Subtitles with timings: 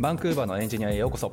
[0.00, 1.30] バンクーバーのエンジニアへようこそ。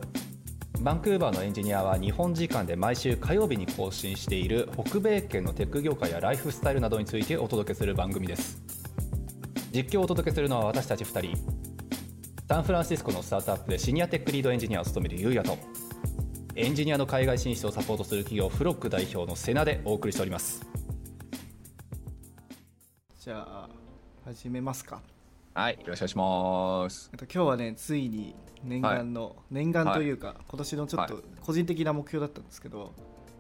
[0.82, 8.62] バンクーバーのエンジニアは日本時間で毎週火曜日に更新している北米圏のテック業界やライフスタイルなどについてお届けする番組です。
[9.72, 11.38] 実況をお届けするのは私たち2人。
[12.50, 15.58] サンフランシスコのスタートアップでシニアテックリードエンジニアを務めるゆうやと
[16.56, 20.68] エンジニアの海外進出をサポートする企業フロック代表のセナでお送りしております。
[23.18, 23.70] じゃあ
[24.26, 25.02] 始めますか。
[25.58, 27.10] はいよろしくお願いします。
[27.12, 32.94] えっと今日はねついに念願の、念願というか、今年のちょっと個人的な目標だったんですけど、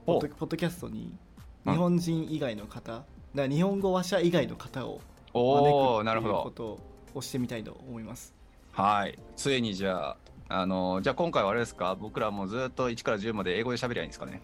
[0.07, 1.15] ポッドポッドキャストに
[1.63, 3.05] 日本人以外の方、だか
[3.35, 4.99] ら日本語話者以外の方を
[5.35, 6.81] おおなるほ招くっていうこど
[7.13, 8.33] とをしてみたいと思います。
[8.71, 9.19] はい。
[9.35, 10.17] ついにじゃ
[10.49, 11.93] ああのじゃあ今回はあれですか？
[11.93, 14.41] 僕らもずっと1から10まで英語で喋りゃいいんですかね？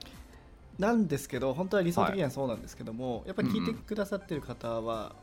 [0.78, 5.16] なんですけど本当は理想的にはそうなんですけども、やっぱり聞いてくださってる方は、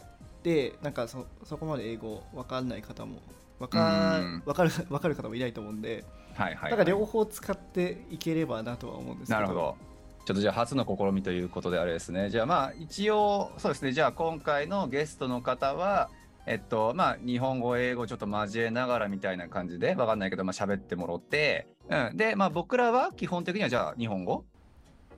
[0.43, 3.21] でなんかそそこまで英語わかんない方も
[3.59, 9.77] わか,、うんわかる わかる方もいないと思うんで、はいはい、だから両方使っていければなとは思うんですけどなるほど。
[10.27, 12.30] ちょっとじゃあ初の試みということであれですね。
[12.30, 13.93] じゃあまあ一応そうですね。
[13.93, 16.10] じゃあ今回のゲストの方は
[16.47, 24.45] えっとまあ日本語英語ちょっと交えながらみたいな感じでわかんないけどまあ喋ってもらって、うん、でまあ僕らは基本的にはじゃあ日本語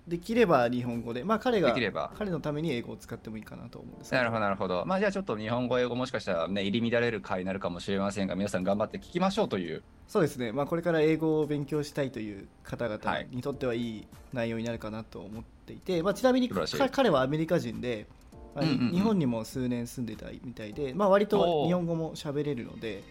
[0.08, 2.10] できれば日本語で、まあ、彼ができれば。
[2.18, 4.82] 彼のために英語を使ってもいいかなと思うんですけなるほどなるほど。
[4.84, 9.82] まあじゃあちょっと日本語英語もしかしたらね入り乱れる回になるかもしれませんが皆さん頑張って聞きましょうという。
[10.08, 13.28] そうですね、まあ、これから英語を勉強したいという方々はい。
[13.30, 18.06] にとってはいい内容になるかなと思っていて、まあ、ちなみに彼はアメリカ人で、
[18.54, 18.80] まあうんうん。
[18.80, 23.04] うん日本にも数年住んでたみたいで、まあ、割と日本語も喋れるので、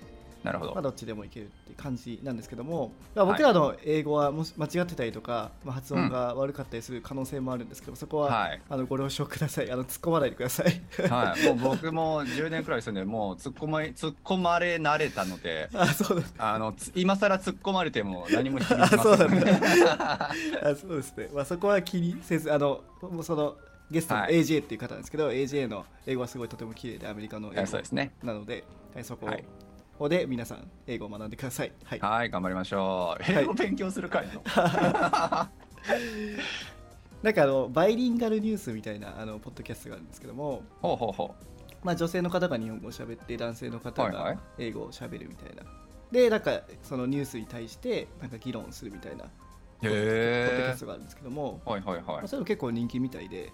[0.44, 0.74] なるほど。
[0.74, 8.62] まあ、どっちでもいけるっていう感じなんですけども、まあ、僕らの英語はもし間違ってたりとか、まあ、発音が悪かったりする可能性もあるんですけど、そこは、はい。
[8.70, 9.72] あのご了承ください。
[9.72, 10.82] あの突っ込まないでください。
[11.10, 11.46] はい。
[11.54, 15.70] もう僕も10年くらい住んでもう突っ込ま突っ込まれ慣れたので。
[15.74, 16.54] あそうだ。
[16.54, 19.00] あのつ今更突っ込まれても何も響きまあせん。
[19.00, 20.32] そうなんだ。
[20.64, 23.56] あそうですね、まあ、そこは気にせずあのもうその
[23.92, 24.40] ゲストのはい。
[24.40, 27.80] AJ っていう方なんですけど、AJ の英語はすごいとても綺麗でアメリカの英語
[28.24, 28.64] なので、
[28.96, 29.44] はい、そこはい
[30.10, 31.72] で皆さん英語を学んでください。
[31.84, 33.24] はい、はい、頑張りましょう。
[33.24, 34.42] い英語勉強する会の。
[37.24, 41.36] なんかあのバイリンガルニュースみたいなあのポッドキャストがあるんですけども、ほうほうほ
[41.84, 45.64] まあ、女性の方が日本語を喋って男性の方はいはいが英語を喋るみたいな。
[46.12, 49.30] でなんかそのニュースに対してなんか議論するみたいなう。
[49.82, 51.70] ポッドキャへストがあるんですけども、え。
[51.70, 53.52] はいはいはまあ、それも結構人気みたいで、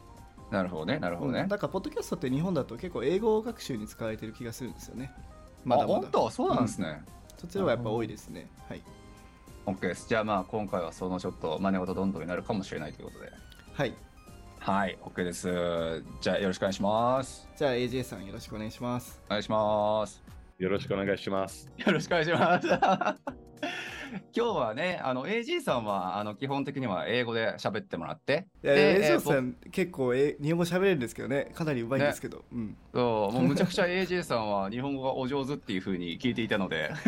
[0.51, 0.53] い。
[0.53, 1.47] なるほどね、なるほどねうん。
[1.47, 5.11] だからポッドキャストって日本だと結構英語学習に使われてる気がするんですよね。
[5.75, 6.29] あ、まだまだ本当？
[6.29, 7.03] そうなんですね。
[7.37, 8.49] そっちの方がやっぱ多いですね。
[8.67, 8.81] はい。
[9.65, 10.07] OK です。
[10.07, 13.31] じゃあまあ今回はそのちょっと真似事どんどんになるかもしれないということで。
[13.73, 13.93] はい。
[14.59, 16.03] はい、OK です。
[16.19, 17.47] じゃあよろしくお願いします。
[17.55, 19.21] じゃあ AJ さんよろしくお願いします。
[19.27, 20.23] お願いします。
[20.57, 21.69] よろしくお願いします。
[21.77, 22.67] よろしくお願いします。
[24.35, 32.43] 今日はね、あの AG さんはあの基本的には英語で喋ってもらって、いや、で AJ えーさん結構え日本語喋れるんですけどね、かなり上手いんですけど。
[32.51, 32.77] うん。
[32.93, 36.91] そうもうむちゃくちゃ AJ さんは日本語がお上手っていうふうに聞いていたので。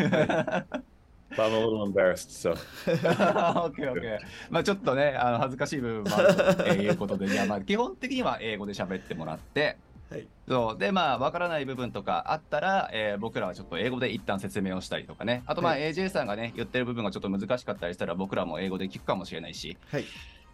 [1.36, 2.50] I'm a little embarrassed, so.
[2.50, 4.18] オッケーオッケー
[4.50, 7.28] まあちょっとねあの恥ずかしい部分もあるということで。
[7.28, 9.76] じゃあまあ基本的には英語で喋ってもらって
[10.10, 10.26] はい。
[10.48, 20.04] そうでまあわからない部分とかあったら、えー僕らはちょっと英語で一旦説明をしたりとかねあとまあは AJ さんがね言ってる部分がちょっと難しかったりしたら僕らも英語で聞くかもしれないしはい。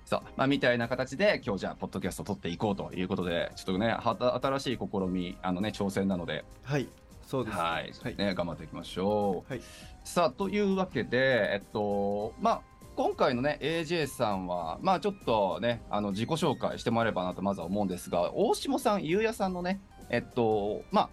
[0.04, 6.88] そうまあみたいな形で今日じゃあポッドキャストを撮っていこうということでちょっとねはた新しい試みあのね挑戦なのではい。
[7.26, 7.56] そうです。
[7.56, 8.16] はい、はい。
[8.16, 9.52] ね、頑張っていきましょう。
[9.52, 9.62] はい
[10.06, 12.62] さあ、というわけで、えっと、まあ、
[12.96, 21.08] 今回のね、AJ さんは、まあ、ちょっとね、あの、自己紹介してもらえればなと、まずは思うんですが、大下さん、ゆうやさんのね、えっと、まあ、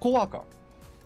[0.00, 0.40] コワーカー。
[0.40, 0.46] と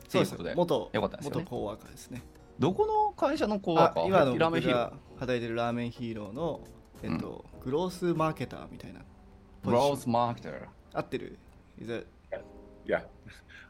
[0.08, 2.22] そうですいうことで、元、よかったですよね元コーワーカーですね。
[2.58, 4.02] どこの会社のコワーカー？
[4.04, 6.60] あ今のラーメンヒーロ僕が働いてるラーメンヒーローの、
[7.02, 9.00] えっと、グロースマーケターみたいな。
[9.00, 9.02] ー。
[9.64, 10.54] グロースマーケター。
[10.92, 11.38] 合ってる
[11.80, 12.06] ？Is it-
[12.86, 13.04] yeah.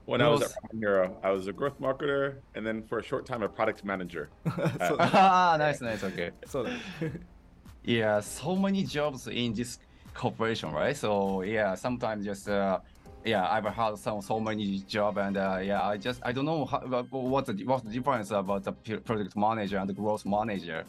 [0.07, 3.03] when I was at Ramen Hero, I was a growth marketer and then for a
[3.03, 4.29] short time a product manager.
[4.47, 6.31] so, uh, ah, nice, nice, okay.
[6.47, 6.67] So,
[7.85, 9.79] yeah, so many jobs in this
[10.15, 10.97] corporation, right?
[10.97, 12.81] So yeah, sometimes just uh,
[13.25, 16.65] yeah, I've had some so many job and uh, yeah, I just I don't know
[16.65, 16.81] how,
[17.11, 20.85] what the what's the difference about the product manager and the growth manager.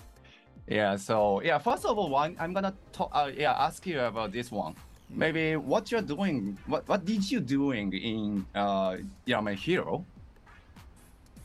[0.68, 3.10] Yeah, so yeah, first of all, one I'm gonna talk.
[3.12, 4.76] Uh, yeah, ask you about this one
[5.14, 8.98] maybe what you're doing what what did you doing in uh
[9.28, 10.06] Ramen Hero?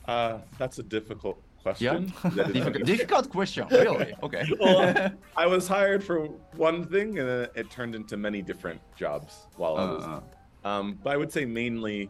[0.07, 2.13] Uh that's a difficult question.
[2.23, 2.43] Yeah.
[2.53, 4.13] difficult, difficult question really.
[4.23, 4.45] Okay.
[4.59, 5.11] Well,
[5.43, 9.75] i was hired for one thing and then it turned into many different jobs while
[9.77, 10.69] uh, i was uh-huh.
[10.69, 12.09] um but i would say mainly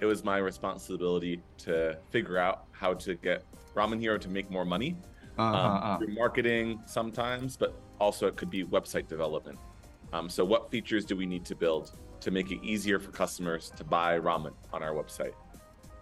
[0.00, 3.44] it was my responsibility to figure out how to get
[3.74, 4.96] ramen hero to make more money
[5.38, 5.98] uh, um, uh-huh.
[5.98, 9.58] through marketing sometimes but also it could be website development.
[10.12, 13.70] Um, so, what features do we need to build to make it easier for customers
[13.76, 15.32] to buy ramen on our website?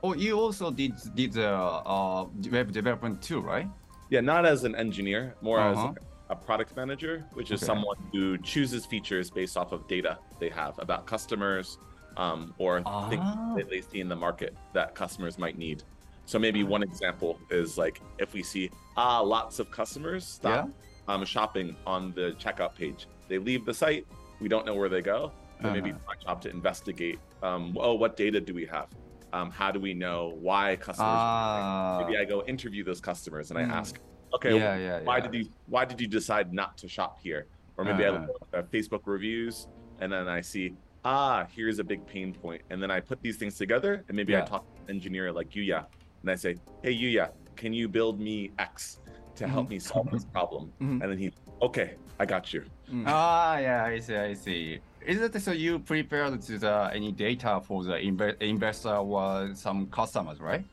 [0.03, 3.69] Oh, you also did did the uh, web development too, right?
[4.11, 5.89] Yeah, not as an engineer, more Uh-huh.
[5.89, 5.95] as
[6.31, 7.67] a product manager, which is Okay.
[7.67, 11.79] someone who chooses features based off of data they have about customers
[12.17, 13.55] um, or things Ah.
[13.57, 15.83] that they see in the market that customers might need.
[16.25, 20.69] So maybe one example is like if we see ah lots of customers stop
[21.09, 24.07] um, shopping on the checkout page, they leave the site,
[24.41, 25.33] we don't know where they go.
[25.61, 25.99] Maybe Uh-huh.
[26.09, 27.19] our job to investigate.
[27.43, 28.89] Um, oh, what data do we have?
[29.33, 31.19] Um, how do we know why customers?
[31.21, 31.99] Ah.
[32.01, 33.71] maybe I go interview those customers and I Mm.
[33.71, 34.01] ask,
[34.35, 35.23] okay, Yeah, yeah, why yeah.
[35.29, 37.47] did you why did you decide not to shop here?
[37.77, 38.27] Or maybe I Uh-huh.
[38.27, 39.67] look at uh, Facebook reviews
[39.99, 40.75] and then I see,
[41.05, 44.37] ah, here's a big pain point, and then I put these things together and maybe
[44.37, 45.87] I talk to an engineer like Yuya
[46.23, 49.01] and I say, hey Yuya, can you build me X
[49.37, 50.73] to help me solve this problem?
[50.83, 51.01] Mhm.
[51.03, 52.65] And then he, okay, I got you.
[52.91, 54.81] うん Ah, yeah, I see, I see.
[55.05, 59.87] Is it so you prepared to the, any data for the inve- investor or some
[59.89, 60.65] customers, right?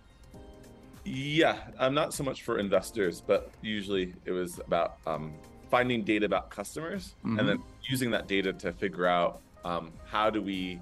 [1.06, 5.34] Yeah, I'm not so much for investors, but usually it was about um,
[5.70, 7.40] finding data about customers Mhm.
[7.40, 7.60] and then
[7.90, 10.80] using that data to figure out um, how do we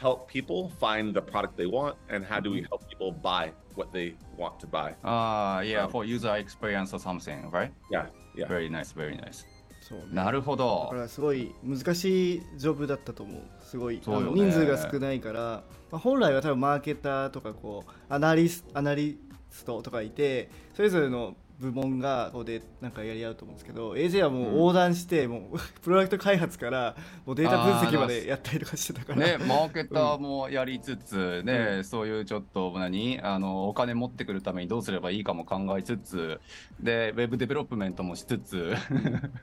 [0.00, 3.90] help people find the product they want and how do we help people buy what
[3.92, 4.94] they want to buy.
[5.04, 7.70] Ah, yeah, Um, for user experience or something, right?
[7.90, 8.48] Yeah, yeah.
[8.48, 9.44] Very nice, very nice.
[9.82, 10.96] そうねなるほだどか。
[10.96, 15.40] らすごい難しいジョブだったと思うすごい、ねあの人数が少ないから、
[15.90, 19.18] まあ、本来は多分マーケターとかこうアナリスアナリ
[19.50, 26.96] ストとかいてそれぞれの部門がこうでなんかやり合うと思うんですけど AJ はもう横断して、もうプロダクト開発から
[27.26, 29.38] もうデータ分析までやったりとかしてたから。
[29.38, 36.40] ね、マーケターもやりつつ、ね、そういうちょっと何あのお金持ってくるためにどうすればいいかも考えつつ、
[36.80, 38.74] で、ウェブデベロップメントもしつつ、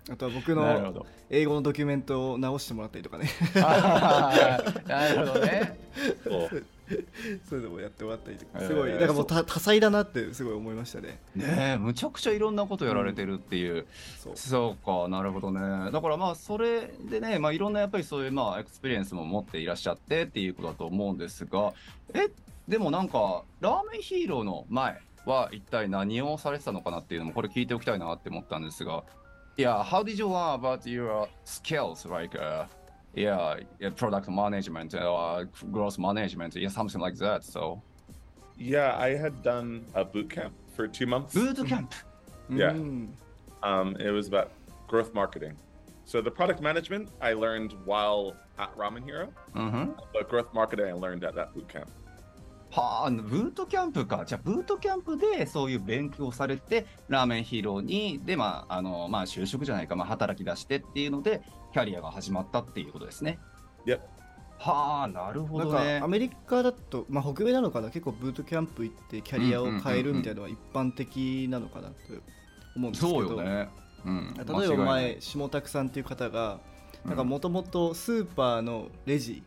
[0.09, 1.05] あとは僕の。
[1.29, 3.29] 英語のドキュメントを直してもらったりとかね。
[3.55, 5.77] なるほどね。
[7.49, 8.67] そういうのもやってもらったりとかえー。
[8.67, 11.19] すごい、だからもう多多彩だなってすごい思いましたね。
[11.35, 13.85] ねえむちゃくちゃいろんなことやられてるっていう、
[14.17, 14.37] そう。
[14.37, 15.91] そうかなるほどね。
[15.91, 21.73] だからまあそれでね、まあ、いろんなやっぱりそういうまあエクスペリエンスも持っていらっしゃってっていうことだと思うんですが
[22.13, 22.29] え
[22.67, 29.03] でもなんかラーメンヒーローの前は一体何をされてたのかなっていうのもこれ聞いておきたいなって思ったんですが。
[29.59, 32.67] いや how did you learn about your skills like、uh,
[33.17, 37.43] yeah, yeah product management uh, or growth management, yeah, something like that.
[37.43, 37.81] So,
[38.57, 41.33] yeah, I had done a boot camp for two months.
[41.33, 41.65] Boot mm-hmm.
[41.65, 41.93] camp.
[42.49, 42.71] Yeah.
[42.71, 43.09] Mm.
[43.63, 44.51] Um, it was about
[44.87, 45.55] growth marketing.
[46.05, 49.91] So the product management I learned while at Ramen Hero, mm-hmm.
[50.13, 51.89] but growth marketing I learned at that boot camp.
[52.77, 54.23] はあ、ブートキャンプか。
[54.25, 61.41] じゃあ、ブートキャンプでそういう勉強をされて、ラーメンヒーローに、で、まあ、あの、まあ、就職じゃないか、まあ、働き出してっていうので、
[61.73, 63.39] キャリアが始まったっていうことですね。
[63.85, 63.99] Yep.
[64.59, 66.07] はあ、なるほなんどねかア。
[66.07, 67.89] メリカだと、まあ、北米なのかな？
[67.89, 71.93] 結構ブートキャンプ行ってキャリアを変えるみたいなのは一般的なのかなと
[72.75, 73.69] 思うんですけどそうよね。
[74.03, 74.33] うん。
[74.35, 76.59] 例えば前下拓さんっていう方が
[77.05, 79.43] なんかもともとスーパーのレジ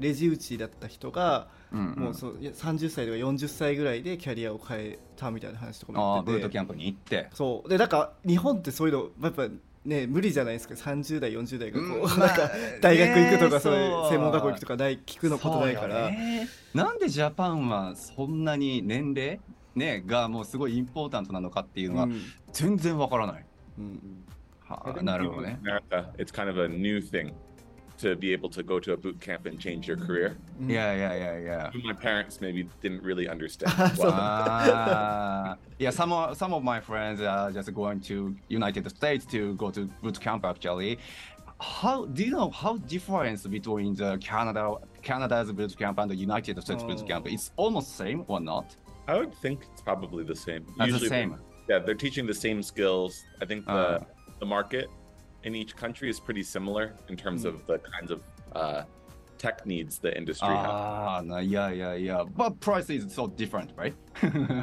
[0.00, 2.02] レジ打ちだった人がうんうん。
[2.04, 6.32] もうそういや30歳とか40歳ぐらいでキャリアを変えたみたいな話とかああ、も言ってて。
[6.32, 7.28] ブートキャンプに行って。
[7.32, 7.68] そう。
[7.68, 9.48] でなんか日本ってそういうのやっぱ
[9.84, 10.74] ね無理じゃないですか。
[10.74, 19.40] 30代40代がこう、うん なんかまあ大学行くとか、ねそういう専門学校行くとかない聞くのことないから、ねなんでジャパンはそんなに年齢、
[19.74, 22.20] ね、がもうすごいインポータントなのかっていうのがうん。
[22.52, 23.44] 全然わからない。
[23.78, 24.24] うん
[24.68, 25.58] はあ、なるほどね。
[26.16, 27.32] It's kind of a new thing
[28.02, 30.36] to be able to go to a boot camp and change your career.
[30.60, 30.70] Mm.
[30.70, 31.82] Yeah, yeah, yeah, yeah.
[31.84, 33.72] My parents maybe didn't really understand.
[33.96, 39.24] so, uh, yeah, some of, some of my friends are just going to United States
[39.26, 40.98] to go to boot camp actually.
[41.60, 44.64] How do you know how difference between the Canada
[45.02, 46.88] Canada's boot camp and the United States oh.
[46.88, 47.26] boot camp?
[47.28, 47.32] Oh.
[47.32, 48.74] It's almost same or not?
[49.06, 50.66] I would think it's probably the same.
[50.76, 51.36] That's Usually, the same.
[51.68, 53.24] Yeah, they're teaching the same skills.
[53.40, 54.04] I think the, uh,
[54.40, 54.88] the market
[55.44, 57.54] in each country is pretty similar in terms Mm.
[57.54, 58.20] of the kinds of
[58.54, 58.84] uh,
[59.38, 60.66] tech needs the industry has.
[60.68, 62.24] Ah, no, yeah, yeah, yeah.
[62.24, 63.94] But price is so different, right?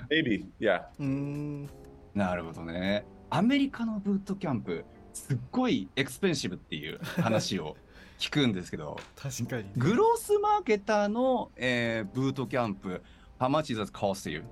[0.10, 0.84] Maybe, yeah.
[1.00, 1.70] うーん
[2.16, 3.06] なるほどね。
[3.30, 4.84] アメリカのブートキャンプ、
[5.14, 7.76] すっごいエクスペンシブっていう話を
[8.18, 13.02] 聞くんですけど、確かにグロースマーケターの、えーブートキャンプ、
[13.40, 14.44] How much does it cost you?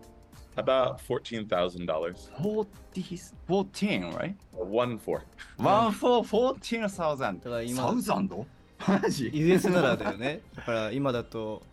[0.57, 2.29] About fourteen thousand dollars.
[2.41, 4.35] 40 14, right?
[4.51, 5.21] One four.
[5.57, 7.39] One for 14,000.
[7.39, 8.45] だから今サウザンド
[8.85, 11.63] マジ US ならだよねだから今だと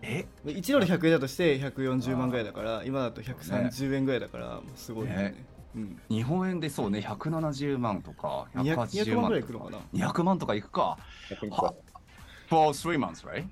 [0.00, 5.44] え？1ドル100円だとして140万ぐらいだから今だと130円ぐらいだからもうすごいよねね
[5.74, 10.98] うん、日本円でそうね、170万とか、200 180 200万万ぐらいいくのかな？200万とかいくか。
[11.30, 11.74] I think は so.
[12.48, 13.46] For three months, right?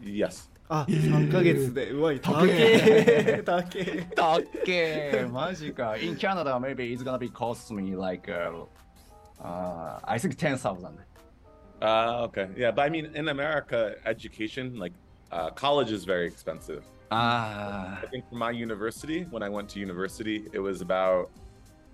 [0.00, 0.48] Yes.
[0.69, 5.95] あ3ヶ月でうわい高高え高えだっけマジか。
[5.97, 8.65] In Canada, maybe it's gonna be cost me like, uh,
[9.43, 10.97] uh, I think 10,000.
[11.81, 12.49] Uh, okay.
[12.57, 14.93] Yeah, but I mean, in America, education, like
[15.31, 16.83] uh, college is very expensive.
[17.11, 21.29] あ I think for my university, when I went to university, it was about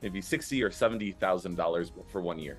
[0.01, 2.57] maybe sixty or seventy thousand dollars for one year.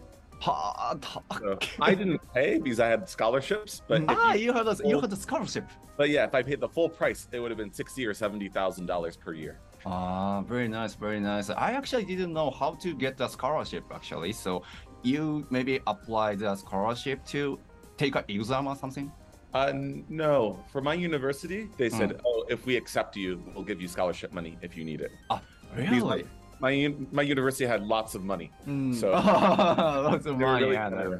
[1.81, 5.09] I didn't pay because I had scholarships, but ah, you, you had a, you had
[5.09, 5.69] the scholarship.
[5.97, 8.49] But yeah, if I paid the full price, it would have been sixty or seventy
[8.49, 9.59] thousand dollars per year.
[9.85, 11.49] Ah, very nice, very nice.
[11.49, 14.33] I actually didn't know how to get the scholarship actually.
[14.33, 14.63] So
[15.03, 17.59] you maybe apply the scholarship to
[17.97, 19.11] take an exam or something.
[19.53, 19.71] Uh,
[20.09, 22.21] no, for my university, they said, mm.
[22.25, 25.41] "Oh, if we accept you, we'll give you scholarship money if you need it." Ah,
[25.75, 26.25] really?
[26.59, 30.69] My my, un- my university had lots of money, うん、so Lots of money.
[30.69, 31.19] really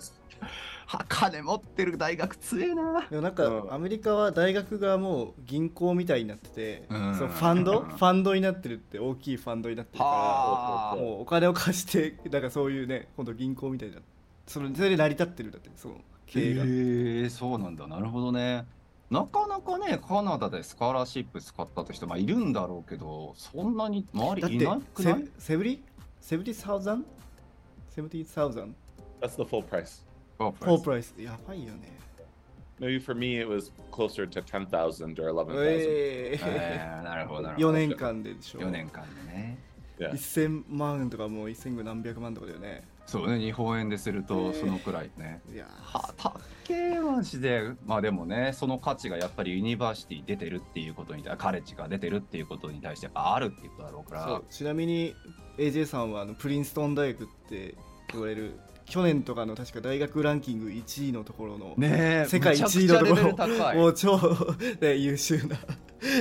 [1.09, 3.05] 金持ってる大学強えな。
[3.09, 13.97] でもなんか、うんアメリカは大学がもう銀行みたいになってて、うんそうファンドうん ファンドになってるって大きいファンドになってるかはあらもうお金を貸してだからそういうね今度銀行みたいな
[14.45, 16.67] それそれで成り立ってるんだってその経営が、へ
[17.25, 17.87] えそうなんだ。
[17.87, 18.65] なるほどね。
[19.09, 25.25] なかなかね、カナダでスカラシップ使ったと人、まあ、いるんだろうけど、そんなに周りいなくてない？
[25.25, 25.83] セセブリ？
[26.19, 27.05] セブリサウザン？
[27.89, 28.75] セブリサウザン
[29.21, 30.03] ？That's the full price.
[30.37, 31.97] フォフォープライスやばいよね
[32.79, 35.65] Maybe for me, it was closer to ten thousand or eleven thousand.
[35.65, 37.77] ええー、なるほど、なるー、4ほど。
[37.77, 39.57] 年間ででしょ4年間でね。
[39.97, 40.11] Yeah.
[40.11, 45.41] 1000万とかもう1000何百万とかだよねそうね、日本円でするとそのくらいね。
[45.51, 46.33] いやはたっ
[46.65, 47.71] けーマジで。
[47.85, 54.25] まあでもね、その価値がやっぱりユニバーシティ出てるっていうことに対カレッジが出てるっていうことに対してやっぱあるっていうことだろうから。
[54.25, 55.15] そうちなみに
[55.57, 57.75] AJ さんはあのプリンストン大学って
[58.11, 64.17] 言われる去年とかの確か大学ランキング1位のところの、ねえ、世界一位のところもう超、
[64.79, 65.57] ね、優秀な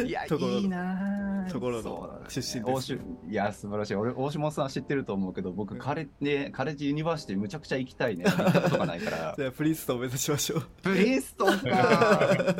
[0.06, 3.94] いや、ところのいいなあところの出身です大島いや、素晴らしい。
[3.94, 8.24] 俺、大島さん知ってると思うけど、僕、カレ,、ね、カレッジユニバーシティむちゃくちゃ行きたいね。
[8.24, 9.34] 行ったことがないから。
[9.36, 12.56] じゃあプリンストンを目指しましょうプリンストンか。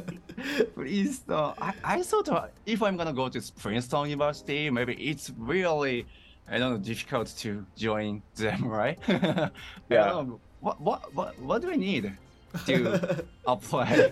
[0.75, 1.55] プリンストン。
[1.59, 6.07] I, I thought if I'm gonna go to Princeton University, maybe it's really,
[6.49, 8.99] I don't know, difficult to join them, right?
[9.89, 10.25] Yeah.
[10.61, 12.13] What, what, what, what do I need
[12.66, 14.12] to apply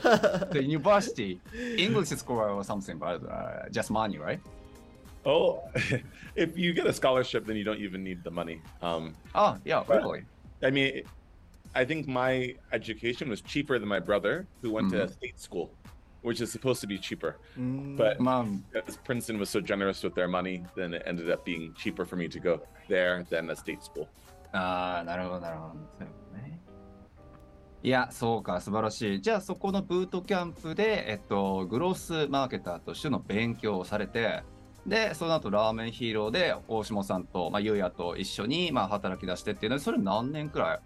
[0.52, 1.42] to university?
[1.78, 4.40] English scholar or something, but uh, just money, right?
[5.26, 5.62] Oh,
[6.36, 8.62] if you get a scholarship, then you don't even need the money.
[8.82, 10.02] Um, Oh, yeah, Right.
[10.02, 10.24] really.
[10.64, 11.04] I mean,
[11.76, 15.12] I think my education was cheaper than my brother, who went to Mhm.
[15.14, 15.76] state school,
[16.22, 17.36] which is supposed to be cheaper.
[17.58, 21.44] うーん But まあ、 as Princeton was so generous with their money, then it ended up
[21.44, 24.08] being cheaper for me to go there than a state school.
[24.54, 25.74] ああ、なるほど、なるほど。
[25.98, 26.60] そういうことね。
[27.85, 29.21] いや、そうか、素晴らしい。
[29.21, 34.43] じゃあ、そこのブートキャンプで、えっと、グロースマーケターとしての勉強をされて、
[34.87, 40.81] で、その後、ラーメンヒーローで、大下さんと、まあ、ゆうやと一緒に、まあ、働き出してっていうのは、それ何年くらい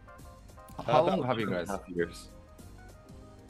[0.79, 1.67] ?How long have you guys?
[1.67, 2.33] half years?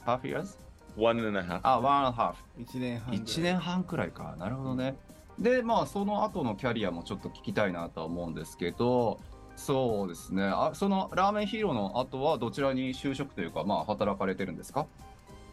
[0.05, 0.59] Half years?
[0.99, 1.61] One and a half.
[1.63, 2.35] あ、one and a half.
[2.59, 4.37] 1年半ぐらい1年半くらいか。
[4.39, 4.95] なるほどね。
[5.39, 9.21] で、まあ、その後のキャリアもちょっと聞きたいなとは思うんですけど、
[9.59, 10.45] そうですね。
[10.45, 14.87] あそのラーメンヒーローの後はどちらに就職というか、まあ、働かれてるんですか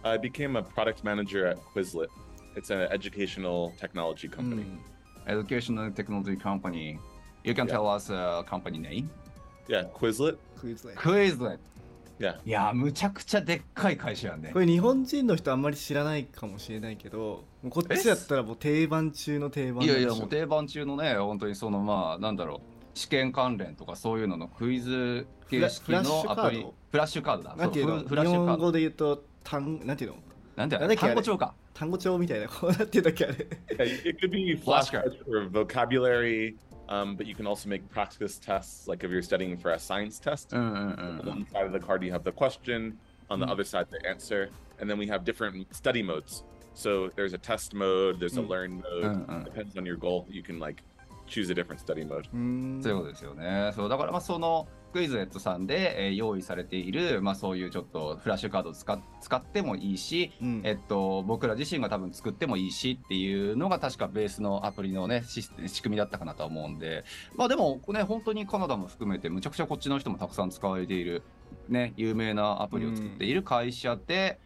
[0.03, 2.07] I became a product manager at Quizlet.
[2.55, 4.61] It's an educational technology う company.
[4.61, 4.79] ん
[5.25, 6.99] Educational Technology Company.
[7.43, 9.09] You can tell us a company name?
[9.67, 10.37] Yeah, Quizlet.
[10.59, 11.57] クイズで Quizlet.
[12.19, 12.37] Yeah.
[12.45, 14.59] いや、むちゃくちゃでっかい会社やねこ。
[14.59, 22.74] れ日本人の人あんまり知らないかもしれないけどもうこっちだったらもう定番中の定番いやいや、もう定番中のね、本当にその、まあ、なんだろう。
[22.95, 26.73] 試験関連とかそういうののクイズ形式フラッシュのアプリカード。
[26.91, 27.55] フラッシュカードだ。
[27.55, 28.45] なんていうのフフラッシュカード。
[28.45, 30.17] 日本語で言うと単なんていうの
[30.55, 31.53] なんていうの単語帳か。
[31.73, 33.33] 単語帳みたいなこうなっていうんだっけあれ
[33.77, 35.17] Yeah, it could be Flashcards.
[35.25, 36.55] for vocabulary,
[36.87, 40.17] um, but you can also make practice tests, like if you're studying for a science
[40.21, 40.55] test.
[40.55, 41.29] うんうんうん On うん。
[41.29, 42.93] one side of the card, you have the question.
[43.29, 43.51] On the Mm.
[43.51, 44.49] other side, the answer.
[44.79, 46.43] And then we have different study modes.
[46.73, 48.49] So there's a test mode, there's a Mm.
[48.49, 49.03] learn mode.
[49.03, 49.43] Mm, mm.
[49.45, 50.25] Depends on your goal.
[50.29, 50.81] You can like
[51.27, 52.23] choose a different study mode.
[52.81, 53.71] そういうことですよね。
[53.75, 67.03] そうだからまあそのクイズエットさんで、えー用意されている、まあ、そういうちょっとフラッシュカードを使っ使ってもいいし、うんえっと、僕ら自身が多分作ってもいいしっていうのが確かベースのアプリのねシス仕組みだったかなとは思うんで
[67.35, 71.23] まあでもね本当にカナダも含めてむちゃくちゃこっちの人もたくさん使われている
[71.67, 74.39] ね有名なアプリを作っている会社で、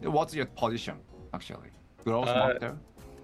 [0.00, 0.94] で What's your position
[1.32, 1.72] actually?
[2.04, 2.76] growth Uh, marketer?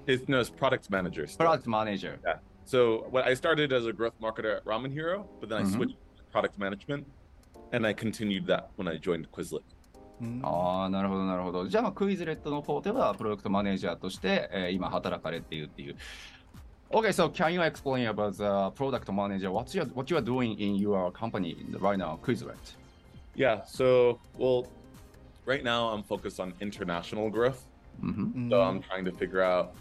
[0.07, 1.27] It's no, it's product manager.
[1.27, 2.19] Product manager.
[2.68, 5.76] So what I started as a growth marketer at Ramen Hero, but then I Mhm.
[5.76, 7.06] switched to product management,
[7.72, 9.62] and I continued that when I joined Quizlet.
[10.22, 11.68] うんああ、なるほど、なるほど。
[11.68, 15.96] じゃあ、まあ、クイズレットの方では、プロダクトマネージャーとして、えー今働かれているっていう。
[16.92, 19.52] Okay, so can you explain about the product manager?
[19.52, 22.54] What you what you are doing in your company right now, Quizlet?
[23.36, 23.64] Yeah.
[23.66, 24.68] So well,
[25.46, 27.66] right now I'm focused on international growth.
[28.02, 29.72] うんふんうん So I'm trying to figure out,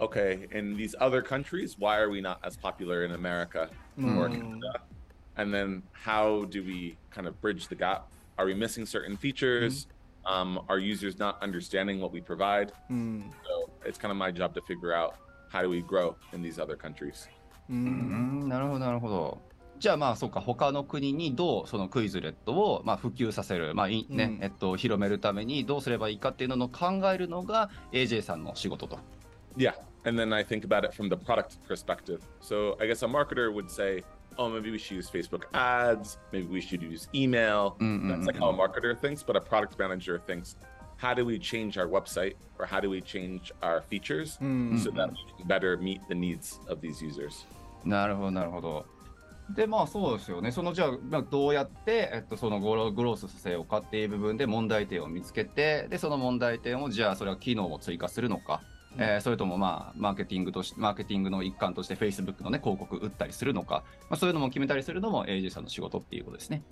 [0.00, 3.68] okay, in these other countries, why are we not as popular in America?
[3.98, 4.80] うん or Canada?
[5.36, 8.08] And then how do we kind of bridge the gap?
[8.36, 9.86] Are we missing certain features?
[10.26, 12.72] Um, are users not understanding what we provide?
[12.90, 15.14] うん、 So it's kind of my job to figure out
[15.50, 17.28] how do we grow in these other countries.
[17.68, 19.50] う、うんんなるほど、なるほど。
[19.78, 28.98] じゃあまあそうか他の国にどうそのクイズレットをまあ普及させる、まあいねうんえっと、広めるためにどうすればいいかっていうのを考えるのが AJ さんの仕事と。
[29.56, 29.74] Yeah.
[30.04, 32.22] And then I think about it from the product perspective.
[32.40, 34.02] So I guess a marketer would say,
[34.38, 36.18] oh, maybe we should use Facebook ads.
[36.32, 37.76] Maybe we should use email.
[37.80, 39.22] Mm, That's mm, like mm, how a marketer thinks.
[39.22, 40.56] But a product manager thinks,
[40.96, 44.90] how do we change our website or how do we change our features うん、 so
[44.90, 47.46] that we can better meet the needs of these users?
[47.84, 48.86] なるほど、なるほど。
[49.54, 50.52] で、まあそうですよね。
[50.52, 66.63] そのじゃあ、まあ、どうやって、えっと、そのグログロースさせようかっていう部分で問題点を見つけて、で、その問題点をじゃあそれは機能を追加するのか、うん えーそれともまあ、マーケティングとして、マーケティングの一環として Facebook のね、広告打ったりするのか、まあそういうのも決めたりするのも AJ さんの仕事っていうことですね。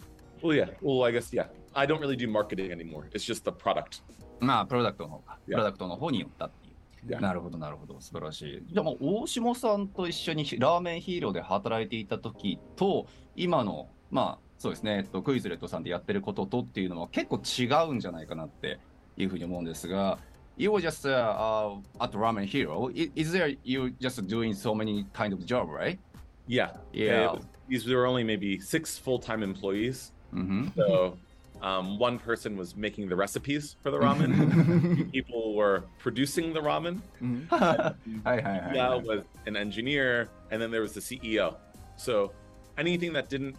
[0.41, 0.73] Well, yeah.
[0.81, 1.47] Well, I guess, yeah.
[1.73, 3.07] I don't really do marketing anymore.
[3.11, 4.01] It's just the product.
[4.39, 5.39] まあ、プロダクトの方か。
[5.45, 7.21] プロダクトの方によったっていう。
[7.21, 7.99] なるほど、なるほど。
[8.01, 8.63] 素晴らしい。
[8.71, 18.79] じゃあもう、大下さんと一緒にラーメンヒーローで働いていた時と、今の、まあ、そうですね、えっと、クイズレットさんでやってることとっていうのは結構違うんじゃないかなって
[19.17, 20.19] いうふうに思うんですが、
[20.55, 22.89] you were just uh, at Ramen Hero.
[22.93, 25.99] Is, there you just doing so many kind of job, right?
[26.47, 27.31] Yeah, yeah.
[27.31, 30.67] Was, these were only maybe six full-time employees, mm-hmm.
[30.75, 31.17] so
[31.61, 35.11] um, one person was making the recipes for the ramen.
[35.11, 36.99] people were producing the ramen.
[37.21, 37.55] Mm-hmm.
[38.97, 41.55] was an engineer, and then there was the CEO.
[41.95, 42.33] So
[42.77, 43.55] anything that didn't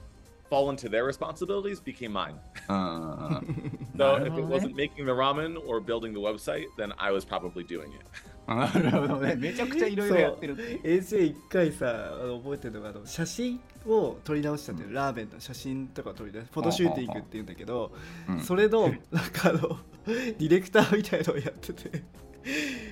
[0.55, 2.37] fall into their responsibilities became mine.
[2.69, 3.89] うんうんうん。
[3.97, 7.65] So if ほ it wasn't making the ramen or building the website, then I was probably
[7.67, 8.05] doing it.
[8.47, 9.35] なるほどね。
[9.41, 10.81] めちゃくちゃいろいろやってるっていう。
[11.01, 17.93] AJ 一回さあの覚えてるのがあの写真を撮り直したんだよ、ラーメンの写真とか撮り出しフォトシューティングっていうんだけど、
[18.29, 22.03] うんそれのなんかあのディレクターみたいのをやってて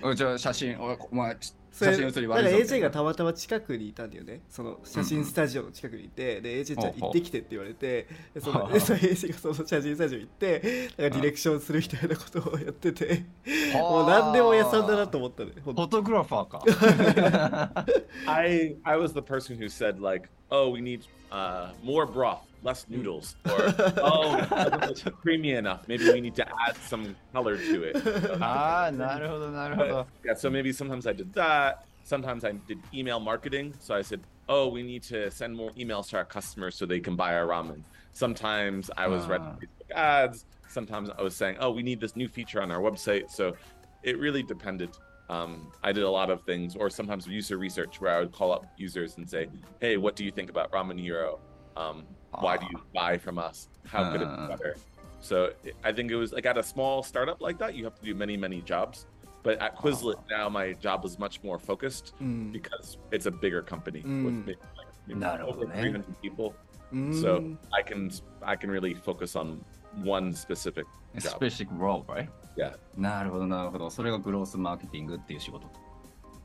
[0.03, 1.37] うん じゃあ写真、おお前、
[1.73, 2.75] 写真写り悪いぞ。
[2.75, 4.43] AJ がたまたま近くにいたんだよね。
[4.49, 13.25] その写真スタジオの近くにいて、で AJ ちゃん行ってきてって言われてでそのでその AJ がその写真スタジオ行ってなんかディレクションするみたいなことをやってて
[13.73, 17.85] もう何でも屋さんだなと思ったねフォトグラファーか。
[18.27, 22.85] I I was the person who said like, "Oh, we need uh, more broth, less
[22.85, 22.97] mm.
[22.97, 25.87] noodles, or oh, creamy enough.
[25.89, 27.97] Maybe we need to add some color to it.
[28.41, 30.07] ah, naruhodo, naruhodo.
[30.25, 31.87] Yeah, so maybe sometimes I did that.
[32.05, 33.75] Sometimes I did email marketing.
[33.79, 37.01] So I said, oh, we need to send more emails to our customers so they
[37.01, 37.83] can buy our ramen.
[38.13, 39.57] Sometimes I was writing ah.
[39.57, 40.45] Facebook ads.
[40.69, 43.31] Sometimes I was saying, oh, we need this new feature on our website.
[43.31, 43.55] So
[44.03, 44.91] it really depended.
[45.29, 48.53] Um, I did a lot of things, or sometimes user research where I would call
[48.53, 49.49] up users and say,
[49.81, 51.39] hey, what do you think about Ramen Hero?
[51.77, 53.70] Um, why do you buy from us?
[53.86, 54.48] How could it Ah.
[54.48, 54.76] be better?"
[55.20, 57.96] So it- I think it was like at a small startup like that, you have
[58.00, 59.08] to do many, many jobs.
[59.44, 63.64] But at Quizlet now, my job is much more focused うん、 because it's a bigger
[63.64, 64.46] company with Mm.
[64.46, 65.72] maybe, like, maybe Not over only.
[65.74, 66.54] 300 people.
[66.92, 68.10] うん So I can
[68.42, 69.60] I can really focus on
[70.06, 71.22] one specific job.
[71.22, 72.30] スペシフィックロール、right?
[72.56, 72.78] Yeah.
[72.98, 73.90] なるほど、なるほど。
[73.90, 75.68] それがグロースマーケティングっていう仕事。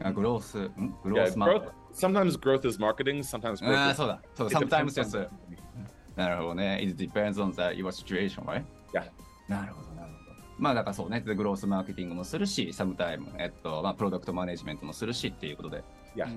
[0.03, 1.73] あグロース、んグロー Yeah, スマーケ growth.
[1.94, 3.20] Sometimes growth is marketing.
[3.20, 4.22] Sometimes あ growth あ、is そうだ。
[4.36, 4.62] そう it だ。
[4.62, 5.30] sometimes the company.
[6.16, 6.80] なるほどね。
[6.82, 8.64] It depends on the your situation, right?
[8.94, 9.10] Yeah.
[9.48, 10.38] なるほど、なるほど。
[10.58, 15.84] まあだからそうね、グロースマーケティングもするし、サムタイム、えっと、まあプロダクトマネジメントもするしっていうことで。
[16.16, 16.28] Yeah.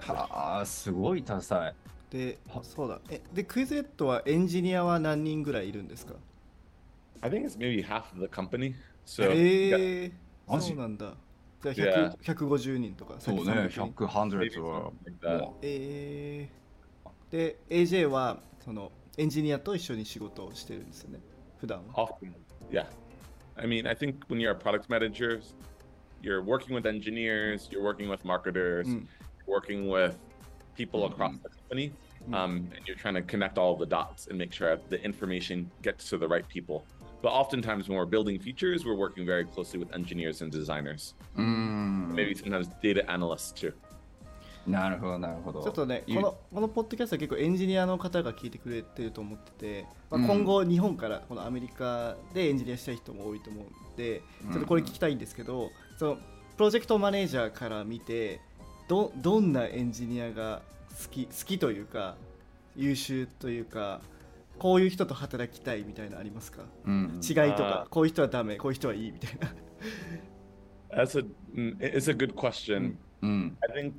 [0.00, 1.74] はあ、すごい多彩。
[2.10, 6.14] でそうだえでクイズレットはエンジニアは何人ぐらいいるんですか
[7.22, 8.74] I think it's maybe half of the company.
[9.04, 11.14] So えー、そうなんだ
[11.72, 12.16] じゃあ Yeah.
[12.18, 21.20] 100 150人とかそうね、100 300 100、100 maybe は like えー、で AJ はそのエンジニアと一緒に仕事をしてるんですよね
[21.58, 22.32] 普段は Often,
[22.70, 22.86] yeah.
[23.56, 25.40] I mean, I think when you're a product manager,
[26.20, 29.06] you're working with engineers, you're working with marketers, Mm.
[29.46, 30.16] you're working with
[30.76, 31.42] people across Mhm.
[31.42, 31.92] the company,
[32.28, 32.34] Mm.
[32.34, 36.08] um, and you're trying to connect all the dots and make sure the information gets
[36.10, 36.84] to the right people.
[37.24, 41.14] But oftentimes when we're building features, we're working very closely with engineers and designers.
[41.36, 43.72] うーん Maybe sometimes data analysts too.
[44.66, 56.20] なるほどなるほどちょっとね、ゆこのこのポッドキャストは結構エンジニアの方が聞いてくれてると思ってて、まあ、うん今後、日本からこのアメリカでエンジニアしたい人も多いと思うんで、ちょっとこれ聞きたいんですけど、そのプ
[56.58, 58.40] ロジェクトマネージャーから見て
[58.88, 60.60] ど、どんなエンジニアが
[61.02, 62.16] 好き好きというか、
[62.76, 64.00] 優秀というか、
[64.57, 69.53] こういう人と働きたいみたいなのありますかうん違いとかあ、こういう人はダメ、こういう人はいいみたいな。
[70.91, 72.95] That's a mm, it's a good question.
[73.21, 73.93] うん、 I think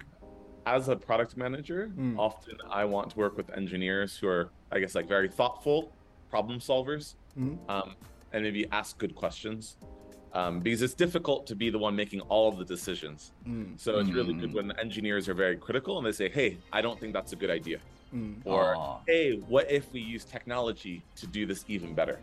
[0.64, 2.16] as a product manager, Mm.
[2.18, 5.90] often I want to work with engineers who are, I guess, like very thoughtful
[6.30, 7.94] problem solvers, うん、 um,
[8.32, 9.78] and maybe ask good questions.
[10.32, 13.32] Um, because it's difficult to be the one making all of the decisions.
[13.46, 14.68] うん、 So it's really good Mm.
[14.68, 17.50] when engineers are very critical and they say, "Hey, I don't think that's a good
[17.50, 17.80] idea,"
[18.15, 18.35] mm.
[18.45, 18.99] or Aww.
[19.07, 22.19] hey, what if we use technology to do this even better?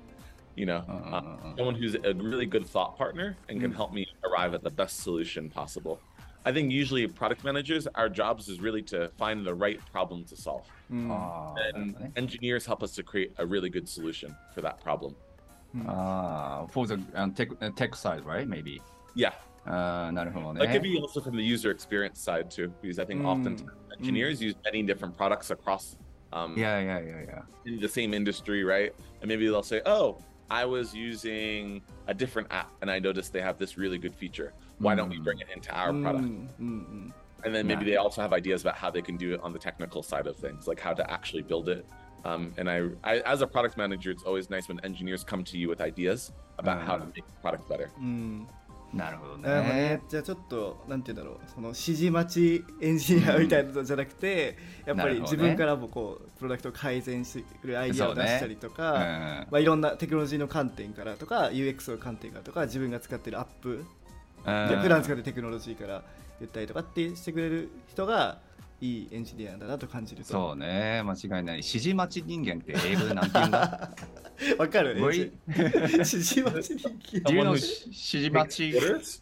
[0.55, 3.77] You know, uh, someone who's a really good thought partner and can mm.
[3.77, 5.99] help me arrive at the best solution possible.
[6.45, 10.37] I think usually product managers, our jobs is really to find the right problem to
[10.37, 10.67] solve.
[10.93, 11.55] Mm.
[11.75, 15.17] and engineers help us to create a really good solution for that problem.
[15.87, 18.47] Ah, for the uh, tech, uh, tech side, right?
[18.47, 18.83] Maybe.
[19.15, 19.33] Yeah,
[19.66, 23.28] あーなるほどね That could be also from the user experience side too, because I think Mm.
[23.28, 23.58] often
[24.00, 25.98] engineers use many different products across
[26.32, 28.94] um, いやいやいやいや in the same industry, right?
[29.22, 30.18] And maybe they'll say, "Oh,
[30.50, 34.54] I was using a different app, and I noticed they have this really good feature.
[34.80, 36.24] Why don't we bring it into our うん product?"
[36.60, 37.14] うんうん、
[37.44, 37.92] And then maybe Nah.
[37.92, 40.38] they also have ideas about how they can do it on the technical side of
[40.38, 41.86] things, like how to actually build it.
[42.26, 45.58] Um, and I, I, as a product manager, it's always nice when engineers come to
[45.58, 47.16] you with ideas about how to Mm.
[47.16, 47.90] make the product better.
[48.00, 48.48] うん。
[48.95, 49.49] なるほどね。
[49.49, 63.85] ね、じゃあちょっとなんて言うんだろうその指示待ちエンジニアみたいなのじゃなくて、やっぱり自分からもこうプロダクトを改善するアイディアを出したりとか、うんまあ、いろんなテクノロジーの観点からとか UX の観点からとか自分が使ってるアップ、
[64.47, 64.69] うん。
[64.69, 66.03] で普段使ってるテクノロジーから
[66.41, 68.39] 言ったりとかってしてくれる人が
[68.82, 73.90] いいエンジニアだなと感じるとそうね間違いない指示待ち人間って英語でなんて言うんだ
[74.60, 75.32] わかる Very-
[75.92, 79.22] 指示待ち人 Do you know Someone who 指示待ち Orders?